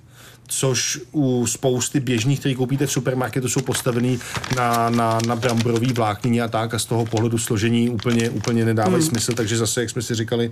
což 0.47 0.99
u 1.11 1.47
spousty 1.47 1.99
běžných, 1.99 2.39
které 2.39 2.55
koupíte 2.55 2.85
v 2.85 2.91
supermarketu, 2.91 3.49
jsou 3.49 3.61
postavený 3.61 4.19
na, 4.55 4.89
na, 4.89 5.19
na 5.27 5.35
bramborový 5.35 5.93
vláknině 5.93 6.41
a 6.41 6.47
tak 6.47 6.73
a 6.73 6.79
z 6.79 6.85
toho 6.85 7.05
pohledu 7.05 7.37
složení 7.37 7.89
úplně, 7.89 8.29
úplně 8.29 8.65
nedávají 8.65 9.03
mm. 9.03 9.09
smysl, 9.09 9.33
takže 9.33 9.57
zase, 9.57 9.81
jak 9.81 9.89
jsme 9.89 10.01
si 10.01 10.15
říkali 10.15 10.51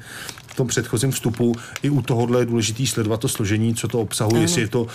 v 0.51 0.55
tom 0.55 0.67
předchozím 0.67 1.11
vstupu. 1.11 1.55
I 1.83 1.89
u 1.89 2.01
tohohle 2.01 2.39
je 2.39 2.45
důležitý 2.45 2.87
sledovat 2.87 3.19
to 3.19 3.27
složení, 3.27 3.75
co 3.75 3.87
to 3.87 3.99
obsahuje, 3.99 4.35
ano. 4.35 4.41
jestli 4.41 4.61
je 4.61 4.67
to 4.67 4.81
uh, 4.81 4.89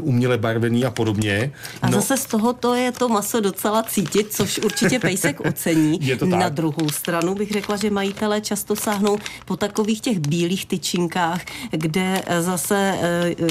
uměle 0.00 0.38
barvený 0.38 0.84
a 0.84 0.90
podobně. 0.90 1.52
A 1.82 1.90
no. 1.90 2.00
zase 2.00 2.16
z 2.16 2.26
toho 2.26 2.52
to 2.52 2.74
je 2.74 2.92
to 2.92 3.08
maso 3.08 3.40
docela 3.40 3.82
cítit, 3.82 4.32
což 4.32 4.58
určitě 4.58 4.98
pejsek 4.98 5.40
ocení. 5.48 5.98
Je 6.00 6.16
to 6.16 6.26
tak. 6.26 6.40
Na 6.40 6.48
druhou 6.48 6.90
stranu 6.92 7.34
bych 7.34 7.50
řekla, 7.50 7.76
že 7.76 7.90
majitelé 7.90 8.40
často 8.40 8.76
sáhnou 8.76 9.18
po 9.44 9.56
takových 9.56 10.00
těch 10.00 10.18
bílých 10.18 10.66
tyčinkách, 10.66 11.40
kde 11.70 12.22
zase 12.40 12.98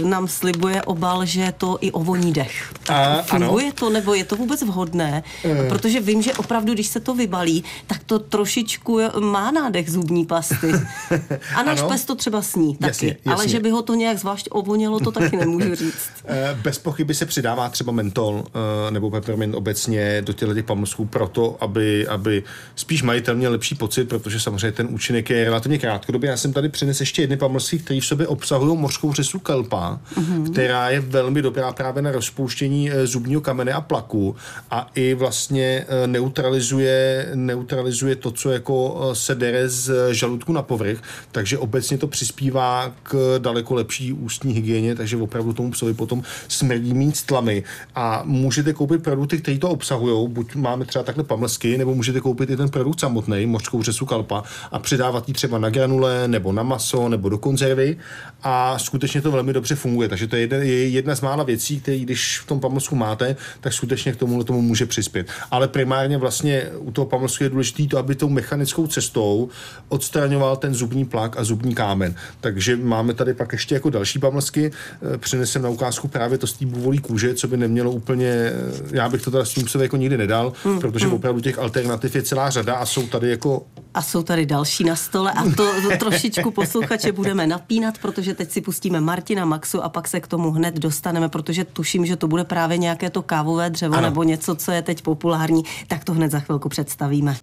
uh, 0.02 0.10
nám 0.10 0.28
slibuje 0.28 0.82
obal, 0.82 1.26
že 1.26 1.54
to 1.58 1.78
i 1.82 1.92
ovoní 1.92 2.34
dech. 2.34 2.74
Tak 2.84 3.20
a, 3.20 3.22
funguje 3.22 3.66
ano. 3.66 3.74
to, 3.80 3.90
nebo 3.90 4.14
je 4.14 4.24
to 4.24 4.36
vůbec 4.36 4.62
vhodné? 4.62 5.24
Uh. 5.44 5.70
Protože 5.70 6.00
vím, 6.00 6.22
že 6.22 6.34
opravdu, 6.34 6.74
když 6.74 6.88
se 6.88 7.00
to 7.00 7.16
vybalí, 7.16 7.64
tak 7.88 8.04
to 8.04 8.20
trošičku 8.20 9.00
má 9.20 9.52
nádech 9.52 9.92
zubní 9.92 10.26
pasty. 10.26 10.72
A 11.56 11.64
náš 11.64 11.82
pes 11.82 12.06
to 12.06 12.16
třeba 12.16 12.42
sní 12.42 12.76
taky. 12.76 12.88
Jasně, 12.90 13.08
jasně. 13.08 13.34
Ale 13.34 13.48
že 13.48 13.60
by 13.60 13.70
ho 13.70 13.82
to 13.82 13.96
nějak 13.96 14.18
zvlášť 14.18 14.48
ovonělo, 14.52 15.00
to 15.00 15.12
taky 15.12 15.38
nemůžu 15.38 15.76
říct. 15.76 16.00
Eh, 16.32 16.58
bez 16.62 16.80
pochyby 16.80 17.14
se 17.14 17.26
přidává 17.26 17.70
třeba 17.70 17.92
mentol 17.92 18.44
eh, 18.48 18.92
nebo 18.92 19.12
peppermint 19.12 19.56
obecně 19.56 20.22
do 20.22 20.34
těchto 20.34 20.54
těch 20.54 20.66
pamlsků 20.66 21.06
proto, 21.06 21.58
aby, 21.60 22.08
aby 22.08 22.44
spíš 22.76 23.04
majitel 23.04 23.36
měl 23.36 23.52
lepší 23.52 23.76
pocit, 23.76 24.10
protože 24.10 24.40
samozřejmě 24.40 24.72
ten 24.72 24.88
účinek 24.92 25.30
je 25.30 25.44
relativně 25.44 25.78
krátkodobý. 25.78 26.28
Já 26.28 26.38
jsem 26.38 26.54
tady 26.54 26.70
přinesl 26.70 27.02
ještě 27.02 27.22
jedny 27.22 27.38
pamlsky, 27.38 27.80
které 27.80 28.02
v 28.02 28.06
sobě 28.06 28.28
obsahují 28.28 28.78
mořskou 28.78 29.14
řesu 29.14 29.40
kelpa, 29.40 30.00
mm-hmm. 30.16 30.52
která 30.52 30.90
je 30.90 31.00
velmi 31.00 31.42
dobrá 31.42 31.74
právě 31.74 32.02
na 32.02 32.12
rozpouštění 32.12 32.92
eh, 32.92 33.08
zubního 33.08 33.42
kamene 33.42 33.74
a 33.74 33.82
plaku 33.82 34.36
a 34.72 34.90
i 34.96 35.14
vlastně 35.14 35.86
neutralizuje, 36.06 37.30
neutralizuje 37.34 38.16
to, 38.16 38.32
co 38.32 38.52
jako 38.52 39.10
se 39.14 39.36
dere 39.36 39.70
z 39.70 40.14
žaludku 40.14 40.54
na 40.54 40.62
povrch, 40.62 41.02
takže 41.32 41.58
obecně 41.58 41.98
to 41.98 42.08
přispívá 42.08 42.92
k 43.04 43.36
daleko 43.38 43.74
lepší 43.74 44.13
ústní 44.13 44.54
hygieně, 44.54 44.96
takže 44.96 45.18
opravdu 45.18 45.54
tomu 45.54 45.72
psovi 45.72 45.94
potom 45.94 46.24
smrdí 46.48 46.94
méně 46.94 47.12
tlamy. 47.25 47.63
A 47.96 48.22
můžete 48.25 48.74
koupit 48.74 49.04
produkty, 49.04 49.38
které 49.38 49.58
to 49.58 49.70
obsahují, 49.70 50.30
buď 50.30 50.56
máme 50.56 50.86
třeba 50.86 51.04
takhle 51.04 51.24
pamlsky, 51.24 51.78
nebo 51.78 51.96
můžete 51.96 52.20
koupit 52.20 52.50
i 52.50 52.58
ten 52.58 52.70
produkt 52.70 53.00
samotný, 53.00 53.46
mořskou 53.46 53.84
řesu 53.84 54.06
kalpa 54.06 54.44
a 54.72 54.80
přidávat 54.80 55.28
ji 55.28 55.34
třeba 55.34 55.58
na 55.58 55.70
granule, 55.70 56.28
nebo 56.28 56.51
na 56.51 56.63
maso, 56.63 57.10
nebo 57.10 57.30
do 57.30 57.38
konzervy. 57.38 57.98
A 58.44 58.80
skutečně 58.80 59.22
to 59.22 59.32
velmi 59.32 59.54
dobře 59.54 59.75
funguje, 59.75 60.10
takže 60.10 60.28
to 60.28 60.36
je 60.36 60.42
jedna, 60.42 60.58
je 60.58 60.88
jedna 60.88 61.16
z 61.16 61.22
mála 61.22 61.44
věcí, 61.44 61.80
které 61.80 61.98
když 61.98 62.39
v 62.39 62.48
tom 62.48 62.60
pamlsku 62.60 62.96
máte, 62.96 63.36
tak 63.62 63.74
skutečně 63.74 64.12
k 64.12 64.16
tomu 64.16 64.44
tomu 64.44 64.62
může 64.62 64.86
přispět. 64.86 65.28
Ale 65.51 65.68
primárně 65.68 66.18
vlastně 66.18 66.63
u 66.78 66.92
toho 66.92 67.06
pamlsku 67.06 67.44
je 67.44 67.50
důležité 67.50 67.84
to, 67.84 67.98
aby 67.98 68.16
tou 68.16 68.30
mechanickou 68.30 68.88
cestou 68.88 69.50
odstraňoval 69.89 70.58
ten 70.58 70.74
zubní 70.74 70.99
plak 71.06 71.38
a 71.38 71.44
zubní 71.44 71.75
kámen. 71.75 72.15
Takže 72.41 72.75
máme 72.75 73.13
tady 73.13 73.34
pak 73.34 73.51
ještě 73.51 73.75
jako 73.75 73.89
další 73.89 74.20
pamlsky. 74.20 74.72
Eh, 75.13 75.18
přinesem 75.18 75.62
na 75.62 75.70
ukázku 75.70 76.08
právě 76.08 76.38
to 76.38 76.48
z 76.48 76.53
té 76.53 76.65
buvolí 76.65 76.98
kůže, 76.98 77.34
co 77.34 77.48
by 77.48 77.58
nemělo 77.58 77.91
úplně, 77.91 78.27
eh, 78.27 78.53
já 78.91 79.10
bych 79.10 79.22
to 79.22 79.32
teda 79.32 79.46
s 79.46 79.53
tím 79.53 79.68
se 79.68 79.84
jako 79.84 79.98
nikdy 79.98 80.18
nedal, 80.18 80.53
hmm, 80.63 80.79
protože 80.79 81.06
hmm. 81.06 81.15
opravdu 81.15 81.41
těch 81.41 81.60
alternativ 81.60 82.15
je 82.15 82.22
celá 82.22 82.50
řada 82.50 82.75
a 82.75 82.86
jsou 82.86 83.08
tady 83.08 83.29
jako 83.29 83.65
a 83.94 84.01
jsou 84.01 84.24
tady 84.24 84.46
další 84.46 84.84
na 84.84 84.96
stole 84.96 85.32
a 85.32 85.44
to, 85.44 85.82
to 85.82 85.98
trošičku 86.00 86.51
posluchače 86.51 87.12
budeme 87.12 87.48
napínat, 87.48 87.98
protože 87.98 88.34
teď 88.34 88.51
si 88.51 88.62
pustíme 88.62 89.01
Martina 89.01 89.46
Maxu 89.46 89.84
a 89.84 89.89
pak 89.89 90.08
se 90.08 90.20
k 90.20 90.27
tomu 90.27 90.51
hned 90.51 90.75
dostaneme, 90.75 91.29
protože 91.29 91.65
tuším, 91.65 92.06
že 92.06 92.15
to 92.15 92.27
bude 92.27 92.44
právě 92.44 92.77
nějaké 92.77 93.10
to 93.10 93.22
kávové 93.22 93.70
dřevo 93.70 93.96
ano. 93.96 94.01
nebo 94.01 94.24
něco, 94.24 94.56
co 94.56 94.72
je 94.72 94.82
teď 94.82 95.01
populární, 95.01 95.63
tak 95.88 96.03
to 96.03 96.13
hned 96.13 96.32
za 96.32 96.39
chvilku 96.39 96.70
představíme. 96.70 97.36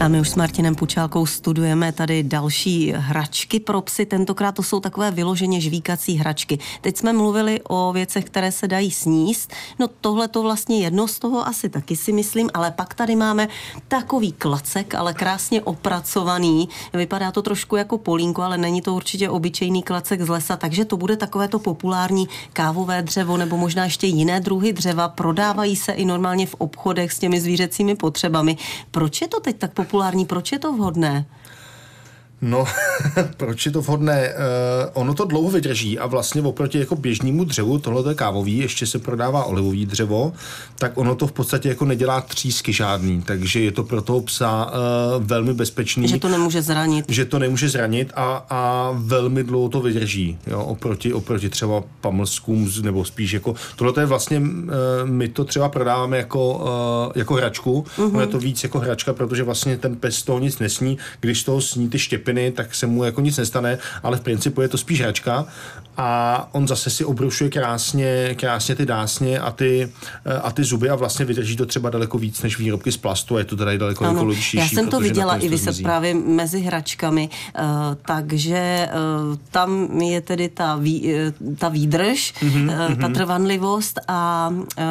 A 0.00 0.08
my 0.08 0.20
už 0.20 0.28
s 0.28 0.34
Martinem 0.34 0.74
Pučálkou 0.74 1.26
studujeme 1.26 1.92
tady 1.92 2.22
další 2.22 2.85
hračky 2.92 3.60
pro 3.60 3.80
psy, 3.80 4.06
tentokrát 4.06 4.52
to 4.52 4.62
jsou 4.62 4.80
takové 4.80 5.10
vyloženě 5.10 5.60
žvíkací 5.60 6.16
hračky. 6.16 6.58
Teď 6.80 6.96
jsme 6.96 7.12
mluvili 7.12 7.60
o 7.68 7.92
věcech, 7.92 8.24
které 8.24 8.52
se 8.52 8.68
dají 8.68 8.90
sníst, 8.90 9.52
no 9.78 9.88
tohle 9.88 10.28
to 10.28 10.42
vlastně 10.42 10.80
jedno 10.80 11.08
z 11.08 11.18
toho 11.18 11.46
asi 11.46 11.68
taky 11.68 11.96
si 11.96 12.12
myslím, 12.12 12.50
ale 12.54 12.70
pak 12.70 12.94
tady 12.94 13.16
máme 13.16 13.48
takový 13.88 14.32
klacek, 14.32 14.94
ale 14.94 15.14
krásně 15.14 15.62
opracovaný. 15.62 16.68
Vypadá 16.92 17.32
to 17.32 17.42
trošku 17.42 17.76
jako 17.76 17.98
polínko, 17.98 18.42
ale 18.42 18.58
není 18.58 18.82
to 18.82 18.94
určitě 18.94 19.30
obyčejný 19.30 19.82
klacek 19.82 20.22
z 20.22 20.28
lesa, 20.28 20.56
takže 20.56 20.84
to 20.84 20.96
bude 20.96 21.16
takové 21.16 21.48
to 21.48 21.58
populární 21.58 22.28
kávové 22.52 23.02
dřevo 23.02 23.36
nebo 23.36 23.56
možná 23.56 23.84
ještě 23.84 24.06
jiné 24.06 24.40
druhy 24.40 24.72
dřeva. 24.72 25.08
Prodávají 25.08 25.76
se 25.76 25.92
i 25.92 26.04
normálně 26.04 26.46
v 26.46 26.54
obchodech 26.58 27.12
s 27.12 27.18
těmi 27.18 27.40
zvířecími 27.40 27.94
potřebami. 27.94 28.56
Proč 28.90 29.20
je 29.20 29.28
to 29.28 29.40
teď 29.40 29.56
tak 29.58 29.72
populární? 29.72 30.26
Proč 30.26 30.52
je 30.52 30.58
to 30.58 30.72
vhodné? 30.72 31.26
No, 32.46 32.64
proč 33.36 33.66
je 33.66 33.72
to 33.72 33.82
vhodné? 33.82 34.28
Uh, 34.28 34.90
ono 34.92 35.14
to 35.14 35.24
dlouho 35.24 35.50
vydrží 35.50 35.98
a 35.98 36.06
vlastně 36.06 36.42
oproti 36.42 36.78
jako 36.78 36.96
běžnému 36.96 37.44
dřevu, 37.44 37.78
tohle 37.78 38.10
je 38.10 38.14
kávový, 38.14 38.58
ještě 38.58 38.86
se 38.86 38.98
prodává 38.98 39.44
olivový 39.44 39.86
dřevo, 39.86 40.32
tak 40.78 40.98
ono 40.98 41.14
to 41.14 41.26
v 41.26 41.32
podstatě 41.32 41.68
jako 41.68 41.84
nedělá 41.84 42.20
třísky 42.20 42.72
žádný, 42.72 43.22
takže 43.22 43.60
je 43.60 43.72
to 43.72 43.84
pro 43.84 44.02
toho 44.02 44.20
psa 44.20 44.66
uh, 44.66 45.24
velmi 45.24 45.54
bezpečný. 45.54 46.08
Že 46.08 46.18
to 46.18 46.28
nemůže 46.28 46.62
zranit. 46.62 47.04
Že 47.08 47.24
to 47.24 47.38
nemůže 47.38 47.68
zranit 47.68 48.12
a, 48.14 48.46
a 48.50 48.90
velmi 48.94 49.44
dlouho 49.44 49.68
to 49.68 49.80
vydrží, 49.80 50.38
jo, 50.46 50.64
oproti, 50.64 51.12
oproti 51.12 51.48
třeba 51.48 51.82
pamlskům, 52.00 52.70
nebo 52.82 53.04
spíš 53.04 53.32
jako, 53.32 53.54
tohle 53.76 54.02
je 54.02 54.06
vlastně, 54.06 54.38
uh, 54.38 54.46
my 55.04 55.28
to 55.28 55.44
třeba 55.44 55.68
prodáváme 55.68 56.16
jako, 56.16 56.54
uh, 56.54 57.12
jako 57.14 57.34
hračku, 57.34 57.84
uh-huh. 57.98 58.08
ono 58.08 58.20
je 58.20 58.26
to 58.26 58.38
víc 58.38 58.62
jako 58.62 58.78
hračka, 58.78 59.12
protože 59.12 59.42
vlastně 59.42 59.76
ten 59.76 59.96
pes 59.96 60.22
toho 60.22 60.38
nic 60.38 60.58
nesní, 60.58 60.98
když 61.20 61.44
toho 61.44 61.60
sní 61.60 61.88
ty 61.88 61.98
štěpy 61.98 62.35
štěpiny, 62.36 62.50
tak 62.52 62.74
se 62.74 62.86
mu 62.86 63.04
jako 63.04 63.20
nic 63.20 63.36
nestane, 63.36 63.78
ale 64.02 64.16
v 64.16 64.20
principu 64.20 64.60
je 64.60 64.68
to 64.68 64.78
spíš 64.78 65.00
hračka 65.00 65.46
a 65.96 66.48
on 66.52 66.68
zase 66.68 66.90
si 66.90 67.04
obrušuje 67.04 67.50
krásně, 67.50 68.34
krásně 68.38 68.74
ty 68.74 68.86
dásně 68.86 69.38
a 69.40 69.50
ty, 69.50 69.88
a 70.42 70.52
ty 70.52 70.64
zuby 70.64 70.90
a 70.90 70.94
vlastně 70.94 71.24
vydrží 71.24 71.56
to 71.56 71.66
třeba 71.66 71.90
daleko 71.90 72.18
víc 72.18 72.42
než 72.42 72.58
výrobky 72.58 72.92
z 72.92 72.96
plastu 72.96 73.36
a 73.36 73.38
je 73.38 73.44
to 73.44 73.56
teda 73.56 73.76
daleko 73.76 74.04
ano, 74.04 74.14
ekologičtější. 74.14 74.56
Já 74.56 74.68
jsem 74.68 74.88
to 74.88 75.00
viděla 75.00 75.36
i 75.36 75.48
vyset 75.48 75.82
právě 75.82 76.14
mezi 76.14 76.60
hračkami, 76.60 77.28
uh, 77.28 77.62
takže 78.06 78.88
uh, 79.30 79.36
tam 79.50 80.00
je 80.00 80.20
tedy 80.20 80.48
ta, 80.48 80.76
vý, 80.76 81.14
uh, 81.40 81.56
ta 81.56 81.68
výdrž, 81.68 82.34
mm-hmm, 82.40 82.90
uh, 82.90 82.94
ta 83.00 83.08
trvanlivost 83.08 84.00
a 84.08 84.52
uh, 84.52 84.84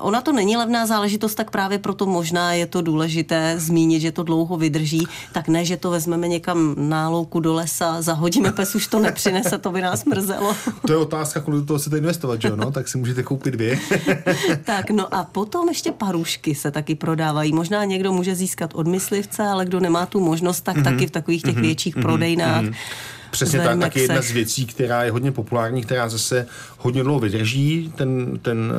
ona 0.00 0.20
to 0.20 0.32
není 0.32 0.56
levná 0.56 0.86
záležitost, 0.86 1.34
tak 1.34 1.50
právě 1.50 1.78
proto 1.78 2.06
možná 2.06 2.52
je 2.52 2.66
to 2.66 2.82
důležité 2.82 3.54
zmínit, 3.58 4.00
že 4.00 4.12
to 4.12 4.22
dlouho 4.22 4.56
vydrží, 4.56 5.06
tak 5.32 5.48
ne, 5.48 5.64
že 5.64 5.76
to 5.76 5.90
vezmeme 5.90 6.28
někam 6.42 6.74
na 6.78 7.08
louku 7.08 7.40
do 7.40 7.54
lesa, 7.54 8.02
zahodíme, 8.02 8.52
pes 8.52 8.74
už 8.74 8.86
to 8.86 8.98
nepřinese, 8.98 9.58
to 9.58 9.70
by 9.70 9.80
nás 9.82 10.04
mrzelo. 10.04 10.56
To 10.86 10.92
je 10.92 10.98
otázka, 10.98 11.40
kolik 11.40 11.60
do 11.60 11.66
toho 11.66 11.78
chcete 11.78 11.98
investovat, 11.98 12.42
že 12.42 12.48
jo? 12.48 12.56
No? 12.56 12.70
Tak 12.70 12.88
si 12.88 12.98
můžete 12.98 13.22
koupit 13.22 13.50
dvě. 13.50 13.78
tak, 14.64 14.90
no 14.90 15.14
a 15.14 15.24
potom 15.24 15.68
ještě 15.68 15.92
parušky 15.92 16.54
se 16.54 16.70
taky 16.70 16.94
prodávají. 16.94 17.52
Možná 17.52 17.84
někdo 17.84 18.12
může 18.12 18.34
získat 18.34 18.70
od 18.74 18.86
myslivce, 18.86 19.42
ale 19.42 19.64
kdo 19.64 19.80
nemá 19.80 20.06
tu 20.06 20.20
možnost, 20.20 20.60
tak 20.60 20.76
mm-hmm. 20.76 20.84
taky 20.84 21.06
v 21.06 21.10
takových 21.10 21.42
těch 21.42 21.56
mm-hmm. 21.56 21.60
větších 21.60 21.96
mm-hmm. 21.96 22.02
prodejnách. 22.02 22.64
Mm-hmm. 22.64 22.74
Přesně 23.32 23.60
tak, 23.60 23.80
tak 23.80 23.96
je 23.96 24.02
jedna 24.02 24.22
z 24.22 24.30
věcí, 24.30 24.66
která 24.66 25.04
je 25.04 25.10
hodně 25.10 25.32
populární, 25.32 25.82
která 25.82 26.08
zase 26.08 26.46
hodně 26.78 27.02
dlouho 27.02 27.20
vydrží. 27.20 27.92
Ten, 27.96 28.38
ten, 28.42 28.72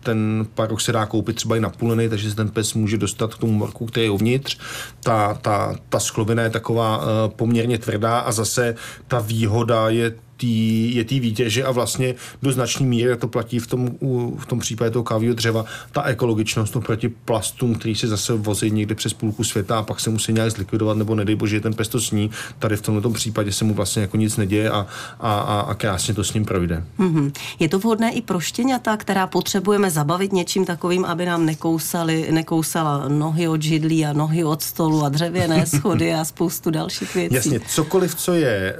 ten 0.00 0.46
paruch 0.54 0.80
se 0.80 0.92
dá 0.92 1.06
koupit 1.06 1.36
třeba 1.36 1.56
i 1.56 1.60
na 1.60 1.70
půleny, 1.70 2.08
takže 2.08 2.30
se 2.30 2.36
ten 2.36 2.48
pes 2.48 2.74
může 2.74 2.98
dostat 2.98 3.34
k 3.34 3.38
tomu 3.38 3.52
morku, 3.52 3.86
který 3.86 4.06
je 4.06 4.10
uvnitř. 4.10 4.58
Ta, 5.02 5.34
ta, 5.34 5.76
ta 5.88 6.00
sklovina 6.00 6.42
je 6.42 6.50
taková 6.50 6.98
uh, 6.98 7.04
poměrně 7.36 7.78
tvrdá 7.78 8.18
a 8.18 8.32
zase 8.32 8.74
ta 9.08 9.18
výhoda 9.18 9.88
je 9.88 10.14
tý, 10.38 10.94
je 10.94 11.04
té 11.04 11.20
výtěže 11.20 11.64
a 11.64 11.70
vlastně 11.70 12.14
do 12.42 12.52
značné 12.52 12.86
míry 12.86 13.16
to 13.16 13.28
platí 13.28 13.58
v 13.58 13.66
tom, 13.66 13.90
v 14.38 14.46
tom 14.46 14.58
případě 14.58 14.90
toho 14.90 15.02
kávového 15.02 15.34
dřeva, 15.34 15.64
ta 15.92 16.02
ekologičnost 16.02 16.76
oproti 16.76 17.08
plastům, 17.08 17.74
který 17.74 17.94
se 17.94 18.08
zase 18.08 18.32
vozí 18.32 18.70
někde 18.70 18.94
přes 18.94 19.12
půlku 19.12 19.44
světa 19.44 19.78
a 19.78 19.82
pak 19.82 20.00
se 20.00 20.10
musí 20.10 20.32
nějak 20.32 20.50
zlikvidovat, 20.50 20.96
nebo 20.96 21.14
nedej 21.14 21.34
bože, 21.34 21.60
ten 21.60 21.74
pes 21.74 21.88
to 21.88 22.00
sní. 22.00 22.30
Tady 22.58 22.76
v 22.76 22.82
tomto 22.82 23.10
případě 23.10 23.52
se 23.52 23.64
mu 23.64 23.74
vlastně 23.74 24.02
jako 24.02 24.16
nic 24.16 24.36
neděje 24.36 24.70
a, 24.70 24.86
a, 25.20 25.40
a, 25.40 25.60
a 25.60 25.74
krásně 25.74 26.14
to 26.14 26.24
s 26.24 26.34
ním 26.34 26.44
projde. 26.44 26.84
Mm-hmm. 26.98 27.32
Je 27.58 27.68
to 27.68 27.78
vhodné 27.78 28.12
i 28.12 28.22
pro 28.22 28.40
štěňata, 28.40 28.96
která 28.96 29.26
potřebujeme 29.26 29.90
zabavit 29.90 30.32
něčím 30.32 30.64
takovým, 30.64 31.04
aby 31.04 31.26
nám 31.26 31.46
nekousali, 31.46 32.28
nekousala 32.30 33.08
nohy 33.08 33.48
od 33.48 33.62
židlí 33.62 34.06
a 34.06 34.12
nohy 34.12 34.44
od 34.44 34.62
stolu 34.62 35.04
a 35.04 35.08
dřevěné 35.08 35.66
schody 35.76 36.14
a 36.14 36.24
spoustu 36.24 36.70
dalších 36.70 37.14
věcí. 37.14 37.34
Jasně, 37.34 37.60
cokoliv, 37.60 38.14
co 38.14 38.34
je 38.34 38.48
e, 38.48 38.76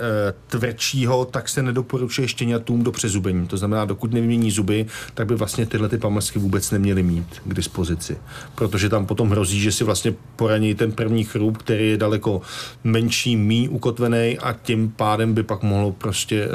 tvrdšího, 0.47 1.25
tak 1.25 1.48
tak 1.49 1.53
se 1.55 1.63
nedoporučuje 1.63 2.29
štěňatům 2.29 2.83
do 2.83 2.93
přezubení. 2.93 3.47
To 3.47 3.57
znamená, 3.57 3.85
dokud 3.85 4.13
nevymění 4.13 4.51
zuby, 4.51 4.87
tak 5.15 5.27
by 5.27 5.35
vlastně 5.35 5.67
tyhle 5.67 5.89
ty 5.89 5.99
pamlsky 5.99 6.39
vůbec 6.39 6.71
neměly 6.71 7.03
mít 7.03 7.27
k 7.45 7.55
dispozici. 7.55 8.19
Protože 8.55 8.89
tam 8.89 9.07
potom 9.07 9.31
hrozí, 9.31 9.61
že 9.61 9.73
si 9.73 9.85
vlastně 9.85 10.15
poraní 10.37 10.75
ten 10.75 10.93
první 10.93 11.25
chrup, 11.25 11.57
který 11.57 11.91
je 11.91 11.97
daleko 11.97 12.41
menší, 12.85 13.37
mý 13.37 13.69
ukotvený 13.69 14.39
a 14.39 14.53
tím 14.63 14.93
pádem 14.97 15.35
by 15.35 15.43
pak 15.43 15.63
mohlo 15.63 15.93
prostě 15.93 16.49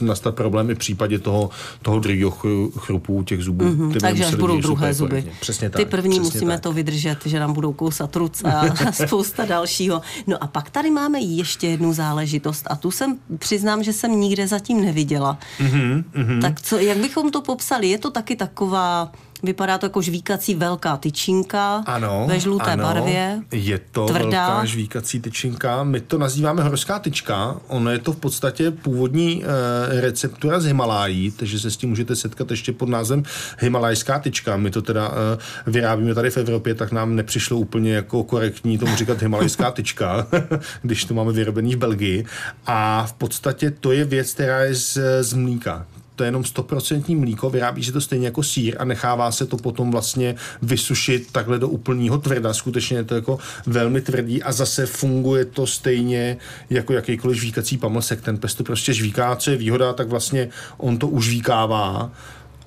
uh, 0.00 0.06
nastat 0.08 0.34
problém 0.34 0.70
i 0.70 0.74
v 0.74 0.78
případě 0.78 1.18
toho, 1.18 1.50
toho 1.82 1.98
druhého 1.98 2.30
chrupu 2.78 3.22
těch 3.22 3.42
zubů. 3.42 3.64
Mm-hmm, 3.64 4.00
takže 4.00 4.24
až 4.24 4.34
budou 4.34 4.60
druhé 4.60 4.94
zuby. 4.94 5.32
Přesně 5.40 5.70
tak. 5.70 5.80
Ty 5.80 5.84
první 5.84 6.20
musíme 6.20 6.54
tak. 6.54 6.60
to 6.60 6.72
vydržet, 6.72 7.18
že 7.26 7.40
nám 7.40 7.52
budou 7.52 7.72
kousat 7.72 8.16
ruce 8.16 8.52
a 8.52 8.92
spousta 9.06 9.44
dalšího. 9.44 10.02
No 10.26 10.42
a 10.42 10.46
pak 10.46 10.70
tady 10.70 10.90
máme 10.90 11.20
ještě 11.20 11.66
jednu 11.66 11.92
záležitost 11.92 12.66
a 12.70 12.76
tu 12.76 12.90
jsem, 12.90 13.18
přiznám, 13.38 13.82
že 13.82 13.99
jsem 14.00 14.20
nikde 14.20 14.46
zatím 14.48 14.84
neviděla. 14.84 15.38
Mm-hmm, 15.58 16.04
mm-hmm. 16.14 16.40
Tak 16.40 16.60
co, 16.60 16.78
jak 16.78 16.98
bychom 16.98 17.30
to 17.30 17.40
popsali? 17.40 17.88
Je 17.88 17.98
to 17.98 18.10
taky 18.10 18.36
taková 18.36 19.12
Vypadá 19.42 19.78
to 19.78 19.86
jako 19.86 20.02
žvíkací 20.02 20.54
velká 20.54 20.96
tyčinka 20.96 21.82
ano, 21.86 22.26
ve 22.28 22.40
žluté 22.40 22.72
ano, 22.72 22.82
barvě. 22.82 23.42
Je 23.52 23.80
to 23.92 24.06
tvrdá. 24.06 24.48
velká 24.48 24.64
žvíkací 24.64 25.20
tyčinka. 25.20 25.82
My 25.82 26.00
to 26.00 26.18
nazýváme 26.18 26.62
horská 26.62 26.98
tyčka. 26.98 27.56
Ono 27.68 27.90
je 27.90 27.98
to 27.98 28.12
v 28.12 28.16
podstatě 28.16 28.70
původní 28.70 29.44
e, 29.44 30.00
receptura 30.00 30.60
z 30.60 30.64
Himalájí, 30.64 31.30
takže 31.30 31.58
se 31.58 31.70
s 31.70 31.76
tím 31.76 31.88
můžete 31.88 32.16
setkat 32.16 32.50
ještě 32.50 32.72
pod 32.72 32.88
názvem 32.88 33.22
Himalajská 33.58 34.18
tyčka. 34.18 34.56
My 34.56 34.70
to 34.70 34.82
teda 34.82 35.08
e, 35.08 35.70
vyrábíme 35.70 36.14
tady 36.14 36.30
v 36.30 36.36
Evropě, 36.36 36.74
tak 36.74 36.92
nám 36.92 37.16
nepřišlo 37.16 37.58
úplně 37.58 37.94
jako 37.94 38.24
korektní 38.24 38.78
tomu 38.78 38.96
říkat 38.96 39.20
Himalajská 39.20 39.70
tyčka, 39.70 40.26
když 40.82 41.04
to 41.04 41.14
máme 41.14 41.32
vyrobený 41.32 41.74
v 41.74 41.78
Belgii. 41.78 42.24
A 42.66 43.06
v 43.06 43.12
podstatě 43.12 43.70
to 43.70 43.92
je 43.92 44.04
věc, 44.04 44.34
která 44.34 44.60
je 44.60 44.74
z, 44.74 44.98
z 45.20 45.32
mlíka 45.32 45.86
to 46.20 46.24
je 46.24 46.28
jenom 46.28 46.42
100% 46.42 47.18
mlíko, 47.18 47.50
vyrábí 47.50 47.84
se 47.84 47.92
to 47.92 48.00
stejně 48.00 48.26
jako 48.26 48.42
sír 48.42 48.76
a 48.78 48.84
nechává 48.84 49.32
se 49.32 49.46
to 49.46 49.56
potom 49.56 49.90
vlastně 49.90 50.34
vysušit 50.62 51.32
takhle 51.32 51.58
do 51.58 51.68
úplného 51.68 52.18
tvrda. 52.18 52.54
Skutečně 52.54 52.96
je 52.96 53.04
to 53.04 53.14
jako 53.14 53.38
velmi 53.66 54.00
tvrdý 54.00 54.42
a 54.42 54.52
zase 54.52 54.86
funguje 54.86 55.44
to 55.44 55.66
stejně 55.66 56.36
jako 56.70 56.92
jakýkoliv 56.92 57.38
žvíkací 57.38 57.78
pamlsek. 57.78 58.20
Ten 58.20 58.38
pesto 58.38 58.64
prostě 58.64 58.92
žvíká, 58.92 59.36
co 59.36 59.50
je 59.50 59.56
výhoda, 59.56 59.92
tak 59.92 60.08
vlastně 60.08 60.48
on 60.76 60.98
to 60.98 61.08
už 61.08 61.24
žvíkává 61.24 62.12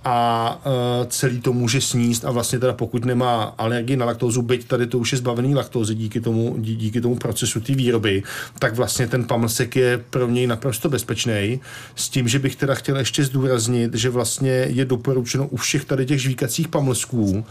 a 0.06 0.60
uh, 0.66 1.08
celý 1.08 1.42
to 1.42 1.54
může 1.54 1.82
sníst 1.82 2.26
a 2.26 2.32
vlastně 2.32 2.60
teda 2.60 2.74
pokud 2.74 3.06
nemá 3.06 3.44
alergii 3.58 3.98
na 3.98 4.06
laktózu, 4.06 4.42
byť 4.42 4.68
tady 4.68 4.88
to 4.88 5.00
už 5.00 5.12
je 5.12 5.18
zbavený 5.18 5.56
laktózy 5.56 5.96
díky 5.96 6.22
tomu, 6.22 6.56
dí, 6.58 6.76
díky 6.76 7.02
tomu 7.02 7.16
procesu 7.16 7.60
té 7.60 7.74
výroby, 7.76 8.24
tak 8.60 8.76
vlastně 8.76 9.08
ten 9.08 9.24
pamlsek 9.24 9.76
je 9.76 9.98
pro 10.10 10.30
něj 10.30 10.48
naprosto 10.48 10.90
bezpečný. 10.90 11.60
S 11.96 12.10
tím, 12.10 12.28
že 12.28 12.40
bych 12.40 12.56
teda 12.56 12.76
chtěl 12.76 12.98
ještě 12.98 13.24
zdůraznit, 13.24 13.94
že 13.96 14.10
vlastně 14.10 14.52
je 14.52 14.86
doporučeno 14.86 15.48
u 15.48 15.58
všech 15.58 15.86
tady 15.86 16.06
těch 16.06 16.22
žvíkacích 16.22 16.68
pamlsků, 16.68 17.46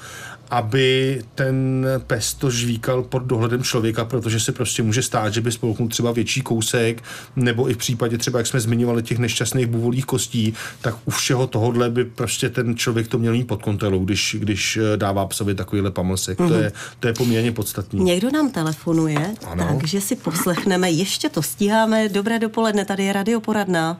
aby 0.50 1.22
ten 1.34 1.86
pes 2.06 2.34
to 2.34 2.50
žvíkal 2.50 3.02
pod 3.02 3.22
dohledem 3.22 3.62
člověka, 3.62 4.04
protože 4.04 4.40
se 4.40 4.52
prostě 4.52 4.82
může 4.82 5.02
stát, 5.02 5.34
že 5.34 5.40
by 5.40 5.52
spolknul 5.52 5.88
třeba 5.88 6.12
větší 6.12 6.40
kousek, 6.40 7.02
nebo 7.36 7.70
i 7.70 7.74
v 7.74 7.76
případě 7.76 8.18
třeba, 8.18 8.38
jak 8.38 8.46
jsme 8.46 8.60
zmiňovali, 8.60 9.02
těch 9.02 9.18
nešťastných 9.18 9.66
buvolých 9.66 10.04
kostí, 10.04 10.54
tak 10.80 10.94
u 11.04 11.10
všeho 11.10 11.46
tohohle 11.46 11.90
by 11.90 12.04
prostě 12.04 12.41
ten 12.50 12.76
člověk 12.76 13.08
to 13.08 13.18
měl 13.18 13.32
mít 13.32 13.46
pod 13.46 13.62
kontrolou, 13.62 14.04
když, 14.04 14.36
když 14.38 14.76
eh, 14.76 14.96
dává 14.96 15.26
psovi 15.26 15.54
takovýhle 15.54 15.90
pamlsek. 15.90 16.38
Mm-hmm. 16.38 16.48
To, 16.48 16.54
je, 16.54 16.72
to 17.00 17.06
je 17.06 17.14
poměrně 17.14 17.52
podstatný. 17.52 18.04
Někdo 18.04 18.30
nám 18.30 18.50
telefonuje, 18.50 19.34
ano. 19.50 19.66
takže 19.68 20.00
si 20.00 20.16
poslechneme, 20.16 20.90
ještě 20.90 21.28
to 21.28 21.42
stíháme. 21.42 22.08
Dobré 22.08 22.38
dopoledne, 22.38 22.84
tady 22.84 23.04
je 23.04 23.12
radioporadna. 23.12 23.96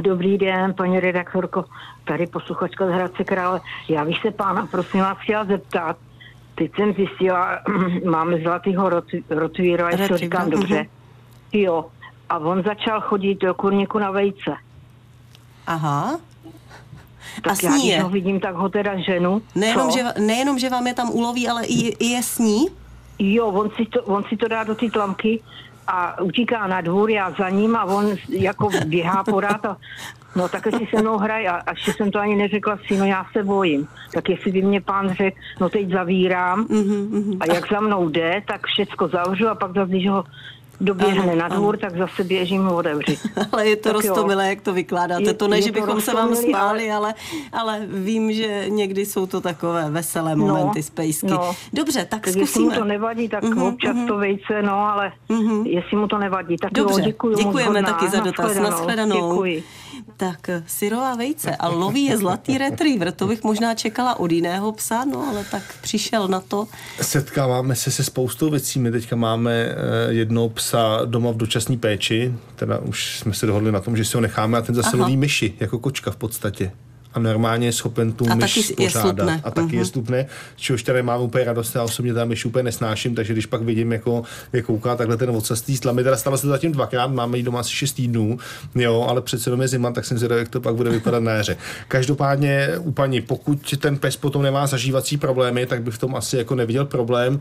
Dobrý 0.00 0.38
den, 0.38 0.74
paní 0.74 1.00
redaktorko, 1.00 1.64
tady 2.04 2.26
posluchačka 2.26 2.86
z 2.86 2.90
Hradce 2.90 3.24
Krále. 3.24 3.60
Já 3.88 4.04
bych 4.04 4.20
se 4.20 4.30
pána, 4.30 4.66
prosím 4.66 5.00
vás, 5.00 5.18
chtěla 5.18 5.44
zeptat. 5.44 5.96
Teď 6.54 6.70
jsem 6.76 6.92
zjistila, 6.92 7.58
máme 8.10 8.40
zlatýho 8.40 8.90
rotvíra, 9.30 9.90
jestli 9.90 10.08
to 10.08 10.18
říkám 10.18 10.50
dobře. 10.50 10.86
Jo, 11.52 11.84
a 12.28 12.38
on 12.38 12.62
začal 12.62 13.00
chodit 13.00 13.34
do 13.40 13.54
kurníku 13.54 13.98
na 13.98 14.10
vejce. 14.10 14.56
Aha. 15.66 16.18
Tak 17.42 17.52
a 17.52 17.54
sní 17.56 17.88
já, 17.88 17.96
když 17.96 18.02
ho 18.02 18.08
vidím, 18.08 18.40
tak 18.40 18.54
ho 18.54 18.68
teda 18.68 18.98
ženu. 18.98 19.42
Nejenom, 19.54 19.90
že, 19.90 20.04
nejenom, 20.18 20.58
že 20.58 20.70
vám 20.70 20.86
je 20.86 20.94
tam 20.94 21.10
uloví, 21.10 21.48
ale 21.48 21.64
i, 21.64 21.88
i 21.88 22.06
je 22.06 22.22
sní? 22.22 22.66
Jo, 23.18 23.46
on 23.46 23.70
si 23.76 23.86
to, 23.86 24.02
on 24.02 24.24
si 24.28 24.36
to 24.36 24.48
dá 24.48 24.64
do 24.64 24.74
té 24.74 24.90
tlamky 24.90 25.40
a 25.86 26.20
utíká 26.20 26.66
na 26.66 26.80
dvůr, 26.80 27.10
já 27.10 27.30
za 27.30 27.48
ním 27.48 27.76
a 27.76 27.84
on 27.84 28.16
jako 28.28 28.68
běhá 28.86 29.24
pořád 29.24 29.66
a 29.66 29.76
no 30.36 30.48
tak 30.48 30.66
si 30.66 30.86
se 30.90 31.02
mnou 31.02 31.18
hraje 31.18 31.48
a 31.48 31.54
až 31.54 31.90
jsem 31.96 32.10
to 32.10 32.18
ani 32.18 32.36
neřekla 32.36 32.78
si, 32.86 32.96
no 32.96 33.04
já 33.04 33.26
se 33.32 33.44
bojím. 33.44 33.88
Tak 34.12 34.28
jestli 34.28 34.52
by 34.52 34.62
mě 34.62 34.80
pán 34.80 35.14
řekl, 35.14 35.36
no 35.60 35.68
teď 35.68 35.90
zavírám 35.90 36.64
mm-hmm. 36.64 37.36
a 37.40 37.54
jak 37.54 37.72
za 37.72 37.80
mnou 37.80 38.08
jde, 38.08 38.42
tak 38.48 38.66
všecko 38.66 39.08
zavřu 39.08 39.48
a 39.48 39.54
pak 39.54 39.74
zase, 39.74 39.90
když 39.90 40.08
ho 40.08 40.24
doběhne 40.80 41.36
na 41.36 41.48
dvůr, 41.48 41.74
ano. 41.74 41.80
tak 41.80 41.98
zase 41.98 42.24
běžím 42.24 42.64
ho 42.64 42.76
otevřít. 42.76 43.18
ale 43.52 43.68
je 43.68 43.76
to 43.76 43.92
rostomilé, 43.92 44.48
jak 44.48 44.60
to 44.60 44.72
vykládáte. 44.72 45.22
Je, 45.22 45.34
to 45.34 45.48
ne, 45.48 45.62
že 45.62 45.72
bychom 45.72 46.00
se 46.00 46.14
vám 46.14 46.36
smáli, 46.36 46.90
ale, 46.90 47.14
ale 47.52 47.86
vím, 47.86 48.32
že 48.32 48.64
někdy 48.68 49.06
jsou 49.06 49.26
to 49.26 49.40
takové 49.40 49.90
veselé 49.90 50.36
no, 50.36 50.46
momenty 50.46 50.78
no, 50.78 50.82
z 50.82 50.90
pejsky. 50.90 51.26
No. 51.26 51.54
Dobře, 51.72 51.98
tak, 51.98 52.08
tak 52.08 52.28
zkusíme. 52.28 52.42
Jestli 52.42 52.62
mu 52.62 52.70
to 52.70 52.84
nevadí, 52.84 53.28
tak 53.28 53.44
uh-huh, 53.44 53.68
občas 53.68 53.96
uh-huh. 53.96 54.08
to 54.08 54.16
vejce, 54.16 54.62
no, 54.62 54.74
ale 54.74 55.12
uh-huh. 55.30 55.66
jestli 55.66 55.96
mu 55.96 56.08
to 56.08 56.18
nevadí, 56.18 56.56
tak 56.56 56.72
Dobře, 56.72 57.00
jo, 57.00 57.06
děkuji 57.06 57.36
děkujeme 57.36 57.82
taky 57.82 58.08
za 58.08 58.20
dotaz. 58.20 58.56
Naschledanou. 58.58 59.30
Děkuji. 59.30 59.64
Tak 60.16 60.50
syrová 60.66 61.16
vejce 61.16 61.56
a 61.56 61.68
loví 61.68 62.04
je 62.04 62.18
zlatý 62.18 62.58
retriever. 62.58 63.12
To 63.12 63.26
bych 63.26 63.42
možná 63.42 63.74
čekala 63.74 64.20
od 64.20 64.32
jiného 64.32 64.72
psa, 64.72 65.04
no 65.04 65.28
ale 65.28 65.44
tak 65.50 65.62
přišel 65.80 66.28
na 66.28 66.40
to. 66.40 66.68
Setkáváme 67.00 67.74
se 67.74 67.90
se 67.90 68.04
spoustou 68.04 68.50
věcí. 68.50 68.78
My 68.78 68.90
teďka 68.90 69.16
máme 69.16 69.52
eh, 69.52 69.74
jedno 70.08 70.48
psa 70.48 71.00
doma 71.04 71.30
v 71.30 71.36
dočasné 71.36 71.76
péči, 71.76 72.34
teda 72.56 72.78
už 72.78 73.18
jsme 73.18 73.34
se 73.34 73.46
dohodli 73.46 73.72
na 73.72 73.80
tom, 73.80 73.96
že 73.96 74.04
si 74.04 74.16
ho 74.16 74.20
necháme 74.20 74.58
a 74.58 74.62
ten 74.62 74.74
zase 74.74 74.88
Aha. 74.88 74.98
loví 74.98 75.16
myši, 75.16 75.54
jako 75.60 75.78
kočka 75.78 76.10
v 76.10 76.16
podstatě 76.16 76.72
a 77.14 77.18
normálně 77.18 77.66
je 77.66 77.72
schopen 77.72 78.12
tu 78.12 78.30
a 78.30 78.34
myš 78.34 78.54
taky 78.54 78.62
spořádat. 78.62 79.28
Je 79.28 79.40
a 79.44 79.50
taky 79.50 79.68
uh-huh. 79.68 79.78
je 79.78 79.84
stupne, 79.84 80.26
z 80.56 80.60
čehož 80.60 80.82
tady 80.82 81.02
mám 81.02 81.20
úplně 81.20 81.44
radost, 81.44 81.74
já 81.74 81.82
osobně 81.82 82.14
tam 82.14 82.28
myš 82.28 82.44
úplně 82.44 82.62
nesnáším, 82.62 83.14
takže 83.14 83.32
když 83.32 83.46
pak 83.46 83.62
vidím, 83.62 83.92
jako, 83.92 84.22
jak 84.52 84.64
kouká 84.64 84.96
takhle 84.96 85.16
ten 85.16 85.30
ocastý 85.30 85.76
slamy, 85.76 86.02
teda 86.02 86.16
stalo 86.16 86.36
se 86.36 86.42
to 86.42 86.48
zatím 86.48 86.72
dvakrát, 86.72 87.06
máme 87.06 87.36
jí 87.36 87.42
doma 87.42 87.60
asi 87.60 87.70
6 87.70 87.92
týdnů, 87.92 88.38
jo, 88.74 89.06
ale 89.08 89.22
přece 89.22 89.48
jenom 89.50 89.62
je 89.62 89.68
zima, 89.68 89.92
tak 89.92 90.04
jsem 90.04 90.18
zvědavý, 90.18 90.38
jak 90.40 90.48
to 90.48 90.60
pak 90.60 90.74
bude 90.74 90.90
vypadat 90.90 91.22
na 91.22 91.32
jaře. 91.32 91.56
Každopádně 91.88 92.68
u 92.78 92.92
paní, 92.92 93.20
pokud 93.20 93.74
ten 93.78 93.98
pes 93.98 94.16
potom 94.16 94.42
nemá 94.42 94.66
zažívací 94.66 95.16
problémy, 95.16 95.66
tak 95.66 95.82
bych 95.82 95.94
v 95.94 95.98
tom 95.98 96.16
asi 96.16 96.36
jako 96.36 96.54
neviděl 96.54 96.84
problém 96.84 97.40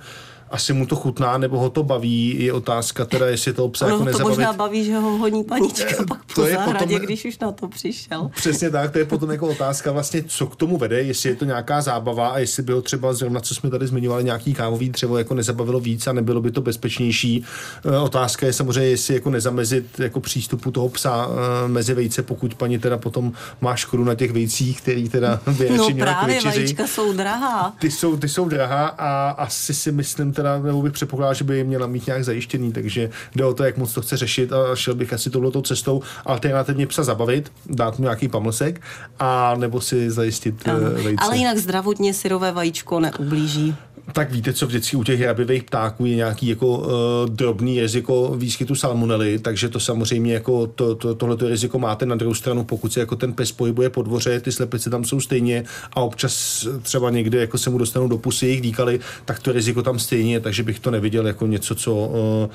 asi 0.51 0.73
mu 0.73 0.85
to 0.85 0.95
chutná, 0.95 1.37
nebo 1.37 1.59
ho 1.59 1.69
to 1.69 1.83
baví, 1.83 2.43
je 2.43 2.53
otázka 2.53 3.05
teda, 3.05 3.27
jestli 3.27 3.53
to 3.53 3.65
obsah 3.65 3.89
jako 3.89 4.03
nezabavit. 4.03 4.23
to 4.23 4.41
možná 4.41 4.53
baví, 4.53 4.85
že 4.85 4.97
ho 4.97 5.17
honí 5.17 5.43
panička 5.43 5.95
eh, 6.01 6.05
pak 6.07 6.25
po 6.25 6.33
to 6.33 6.47
je 6.47 6.53
zahradě, 6.53 6.85
potom, 6.85 7.05
když 7.05 7.25
už 7.25 7.39
na 7.39 7.51
to 7.51 7.67
přišel. 7.67 8.31
Přesně 8.35 8.69
tak, 8.69 8.91
to 8.91 8.99
je 8.99 9.05
potom 9.05 9.31
jako 9.31 9.47
otázka 9.47 9.91
vlastně, 9.91 10.23
co 10.27 10.47
k 10.47 10.55
tomu 10.55 10.77
vede, 10.77 11.01
jestli 11.01 11.29
je 11.29 11.35
to 11.35 11.45
nějaká 11.45 11.81
zábava 11.81 12.27
a 12.27 12.39
jestli 12.39 12.63
by 12.63 12.73
ho 12.73 12.81
třeba 12.81 13.13
zrovna, 13.13 13.39
co 13.39 13.55
jsme 13.55 13.69
tady 13.69 13.87
zmiňovali, 13.87 14.23
nějaký 14.23 14.53
kávový 14.53 14.89
dřevo 14.89 15.17
jako 15.17 15.33
nezabavilo 15.33 15.79
víc 15.79 16.07
a 16.07 16.13
nebylo 16.13 16.41
by 16.41 16.51
to 16.51 16.61
bezpečnější. 16.61 17.43
Eh, 17.85 17.97
otázka 17.97 18.45
je 18.45 18.53
samozřejmě, 18.53 18.89
jestli 18.89 19.13
jako 19.13 19.29
nezamezit 19.29 19.99
jako 19.99 20.19
přístupu 20.19 20.71
toho 20.71 20.89
psa 20.89 21.27
eh, 21.29 21.67
mezi 21.67 21.93
vejce, 21.93 22.23
pokud 22.23 22.55
paní 22.55 22.79
teda 22.79 22.97
potom 22.97 23.31
má 23.61 23.75
škodu 23.75 24.03
na 24.03 24.15
těch 24.15 24.31
vejcích, 24.31 24.81
který 24.81 25.09
teda 25.09 25.39
by 25.57 25.69
No 25.77 25.89
právě, 25.99 26.41
vajíčka 26.41 26.87
jsou 26.87 27.13
drahá. 27.13 27.73
Ty 27.79 27.91
jsou, 27.91 28.17
ty 28.17 28.29
jsou 28.29 28.49
drahá 28.49 28.87
a 28.87 29.29
asi 29.29 29.73
si 29.73 29.91
myslím, 29.91 30.33
teda, 30.37 30.59
nebo 30.59 30.81
bych 30.81 30.93
předpokládal, 30.93 31.33
že 31.33 31.43
by 31.43 31.63
měla 31.63 31.87
mít 31.87 32.07
nějak 32.07 32.23
zajištěný, 32.23 32.73
takže 32.73 33.09
jde 33.35 33.45
o 33.45 33.53
to, 33.53 33.63
jak 33.63 33.77
moc 33.77 33.93
to 33.93 34.01
chce 34.01 34.17
řešit 34.17 34.53
a 34.53 34.75
šel 34.75 34.95
bych 34.95 35.13
asi 35.13 35.29
touhletou 35.29 35.61
cestou 35.61 36.01
alternativně 36.25 36.87
psa 36.87 37.03
zabavit, 37.03 37.51
dát 37.65 37.99
mu 37.99 38.03
nějaký 38.03 38.27
pamlsek 38.27 38.81
a 39.19 39.55
nebo 39.57 39.81
si 39.81 40.11
zajistit 40.11 40.67
ano. 40.67 40.77
Eh, 40.77 41.01
vejce. 41.01 41.23
Ale 41.23 41.37
jinak 41.37 41.57
zdravotně 41.57 42.13
syrové 42.13 42.51
vajíčko 42.51 42.99
neublíží. 42.99 43.75
Tak 44.13 44.31
víte, 44.31 44.53
co 44.53 44.67
vždycky 44.67 44.97
u 44.97 45.03
těch 45.03 45.19
hrabivých 45.19 45.63
ptáků 45.63 46.05
je 46.05 46.15
nějaký 46.15 46.47
jako 46.47 46.77
uh, 46.77 46.85
drobný 47.29 47.81
riziko 47.81 48.33
výskytu 48.37 48.75
salmonely, 48.75 49.39
takže 49.39 49.69
to 49.69 49.79
samozřejmě 49.79 50.33
jako 50.33 50.67
to, 50.67 50.95
to, 50.95 51.15
tohleto 51.15 51.47
riziko 51.47 51.79
máte. 51.79 52.05
Na 52.05 52.15
druhou 52.15 52.33
stranu, 52.33 52.63
pokud 52.63 52.93
se 52.93 52.99
jako 52.99 53.15
ten 53.15 53.33
pes 53.33 53.51
pohybuje 53.51 53.89
po 53.89 54.01
dvoře, 54.01 54.39
ty 54.39 54.51
slepice 54.51 54.89
tam 54.89 55.05
jsou 55.05 55.19
stejně 55.19 55.63
a 55.93 56.01
občas 56.01 56.67
třeba 56.81 57.09
někde 57.09 57.39
jako 57.39 57.57
se 57.57 57.69
mu 57.69 57.77
dostanou 57.77 58.07
do 58.07 58.17
pusy 58.17 58.45
jejich 58.45 58.61
dýkaly, 58.61 58.99
tak 59.25 59.39
to 59.39 59.51
riziko 59.51 59.83
tam 59.83 59.99
stejně 59.99 60.33
je, 60.33 60.39
takže 60.39 60.63
bych 60.63 60.79
to 60.79 60.91
neviděl 60.91 61.27
jako 61.27 61.47
něco, 61.47 61.75
co, 61.75 61.95
uh, 61.95 62.51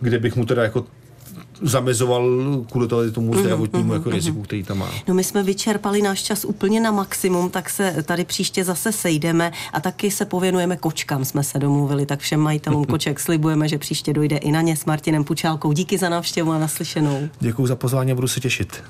kde 0.00 0.18
bych 0.18 0.36
mu 0.36 0.46
teda 0.46 0.62
jako 0.62 0.86
zamezoval 1.62 2.30
kvůli 2.70 2.88
tomu 3.12 3.38
zdravotnímu 3.38 3.92
jako 3.92 4.10
riziku, 4.10 4.42
který 4.42 4.62
tam 4.62 4.78
má. 4.78 4.90
No 5.08 5.14
my 5.14 5.24
jsme 5.24 5.42
vyčerpali 5.42 6.02
náš 6.02 6.22
čas 6.22 6.44
úplně 6.44 6.80
na 6.80 6.90
maximum, 6.90 7.50
tak 7.50 7.70
se 7.70 8.02
tady 8.02 8.24
příště 8.24 8.64
zase 8.64 8.92
sejdeme 8.92 9.52
a 9.72 9.80
taky 9.80 10.10
se 10.10 10.24
pověnujeme 10.24 10.76
kočkám, 10.76 11.24
jsme 11.24 11.44
se 11.44 11.58
domluvili, 11.58 12.06
tak 12.06 12.20
všem 12.20 12.40
majitelům 12.40 12.84
koček 12.90 13.20
slibujeme, 13.20 13.68
že 13.68 13.78
příště 13.78 14.12
dojde 14.12 14.36
i 14.36 14.52
na 14.52 14.60
ně 14.60 14.76
s 14.76 14.84
Martinem 14.84 15.24
Pučálkou. 15.24 15.72
Díky 15.72 15.98
za 15.98 16.08
návštěvu 16.08 16.52
a 16.52 16.58
naslyšenou. 16.58 17.28
Děkuji 17.40 17.66
za 17.66 17.76
pozvání 17.76 18.12
a 18.12 18.14
budu 18.14 18.28
se 18.28 18.40
těšit. 18.40 18.82